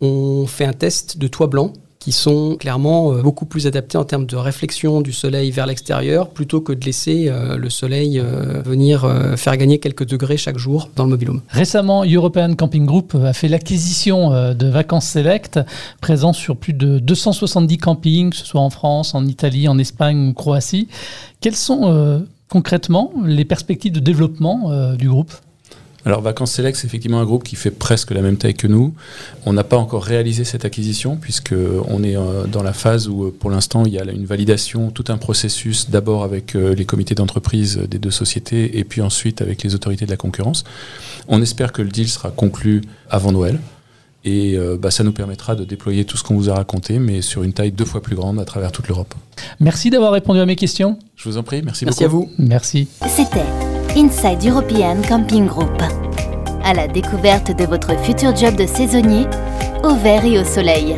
on 0.00 0.46
fait 0.46 0.64
un 0.64 0.72
test 0.72 1.18
de 1.18 1.26
toit 1.26 1.46
blanc 1.46 1.74
qui 2.02 2.10
sont 2.10 2.56
clairement 2.56 3.12
euh, 3.12 3.22
beaucoup 3.22 3.46
plus 3.46 3.68
adaptés 3.68 3.96
en 3.96 4.02
termes 4.02 4.26
de 4.26 4.34
réflexion 4.34 5.02
du 5.02 5.12
soleil 5.12 5.52
vers 5.52 5.66
l'extérieur 5.66 6.30
plutôt 6.30 6.60
que 6.60 6.72
de 6.72 6.84
laisser 6.84 7.28
euh, 7.28 7.56
le 7.56 7.70
soleil 7.70 8.18
euh, 8.18 8.60
venir 8.64 9.08
faire 9.36 9.56
gagner 9.56 9.78
quelques 9.78 10.06
degrés 10.06 10.36
chaque 10.36 10.58
jour 10.58 10.90
dans 10.96 11.04
le 11.04 11.10
mobilhome. 11.10 11.42
Récemment, 11.48 12.04
European 12.04 12.54
Camping 12.54 12.86
Group 12.86 13.14
a 13.14 13.32
fait 13.32 13.46
l'acquisition 13.46 14.30
de 14.54 14.66
Vacances 14.66 15.06
Select, 15.06 15.60
présent 16.00 16.32
sur 16.32 16.56
plus 16.56 16.72
de 16.72 16.98
270 16.98 17.78
campings, 17.78 18.30
que 18.30 18.36
ce 18.36 18.46
soit 18.46 18.60
en 18.60 18.70
France, 18.70 19.14
en 19.14 19.24
Italie, 19.26 19.68
en 19.68 19.78
Espagne 19.78 20.30
ou 20.30 20.32
Croatie. 20.32 20.88
Quelles 21.40 21.56
sont 21.56 22.24
concrètement 22.48 23.12
les 23.24 23.44
perspectives 23.44 23.92
de 23.92 24.00
développement 24.00 24.94
du 24.94 25.08
groupe? 25.08 25.32
Alors 26.04 26.20
Vacances 26.20 26.52
Select, 26.52 26.76
c'est 26.76 26.86
effectivement 26.86 27.20
un 27.20 27.24
groupe 27.24 27.44
qui 27.44 27.54
fait 27.54 27.70
presque 27.70 28.10
la 28.10 28.22
même 28.22 28.36
taille 28.36 28.54
que 28.54 28.66
nous. 28.66 28.94
On 29.46 29.52
n'a 29.52 29.64
pas 29.64 29.76
encore 29.76 30.04
réalisé 30.04 30.44
cette 30.44 30.64
acquisition 30.64 31.16
puisque 31.16 31.54
on 31.88 32.02
est 32.02 32.16
euh, 32.16 32.44
dans 32.46 32.62
la 32.62 32.72
phase 32.72 33.08
où 33.08 33.30
pour 33.30 33.50
l'instant 33.50 33.84
il 33.84 33.92
y 33.92 33.98
a 33.98 34.04
une 34.04 34.26
validation, 34.26 34.90
tout 34.90 35.04
un 35.08 35.16
processus 35.16 35.90
d'abord 35.90 36.24
avec 36.24 36.56
euh, 36.56 36.74
les 36.74 36.84
comités 36.84 37.14
d'entreprise 37.14 37.78
des 37.78 37.98
deux 37.98 38.10
sociétés 38.10 38.78
et 38.78 38.84
puis 38.84 39.00
ensuite 39.00 39.42
avec 39.42 39.62
les 39.62 39.74
autorités 39.74 40.04
de 40.04 40.10
la 40.10 40.16
concurrence. 40.16 40.64
On 41.28 41.40
espère 41.40 41.72
que 41.72 41.82
le 41.82 41.88
deal 41.88 42.08
sera 42.08 42.30
conclu 42.30 42.82
avant 43.08 43.32
Noël. 43.32 43.60
Et 44.24 44.56
euh, 44.56 44.76
bah, 44.80 44.92
ça 44.92 45.02
nous 45.02 45.12
permettra 45.12 45.56
de 45.56 45.64
déployer 45.64 46.04
tout 46.04 46.16
ce 46.16 46.22
qu'on 46.22 46.36
vous 46.36 46.48
a 46.48 46.54
raconté, 46.54 47.00
mais 47.00 47.22
sur 47.22 47.42
une 47.42 47.52
taille 47.52 47.72
deux 47.72 47.84
fois 47.84 48.00
plus 48.00 48.14
grande 48.14 48.38
à 48.38 48.44
travers 48.44 48.70
toute 48.70 48.86
l'Europe. 48.86 49.14
Merci 49.58 49.90
d'avoir 49.90 50.12
répondu 50.12 50.38
à 50.38 50.46
mes 50.46 50.54
questions. 50.54 50.96
Je 51.16 51.28
vous 51.28 51.38
en 51.38 51.42
prie, 51.42 51.60
merci, 51.62 51.84
merci 51.84 52.04
beaucoup. 52.04 52.28
Merci 52.38 52.38
à 52.38 52.44
vous. 52.44 52.48
Merci. 52.48 52.88
C'était 53.08 53.71
Inside 53.94 54.42
European 54.42 55.02
Camping 55.06 55.46
Group. 55.46 55.82
À 56.64 56.72
la 56.72 56.88
découverte 56.88 57.54
de 57.54 57.66
votre 57.66 57.94
futur 57.98 58.34
job 58.34 58.56
de 58.56 58.64
saisonnier, 58.64 59.26
au 59.84 59.94
vert 59.96 60.24
et 60.24 60.38
au 60.38 60.44
soleil. 60.44 60.96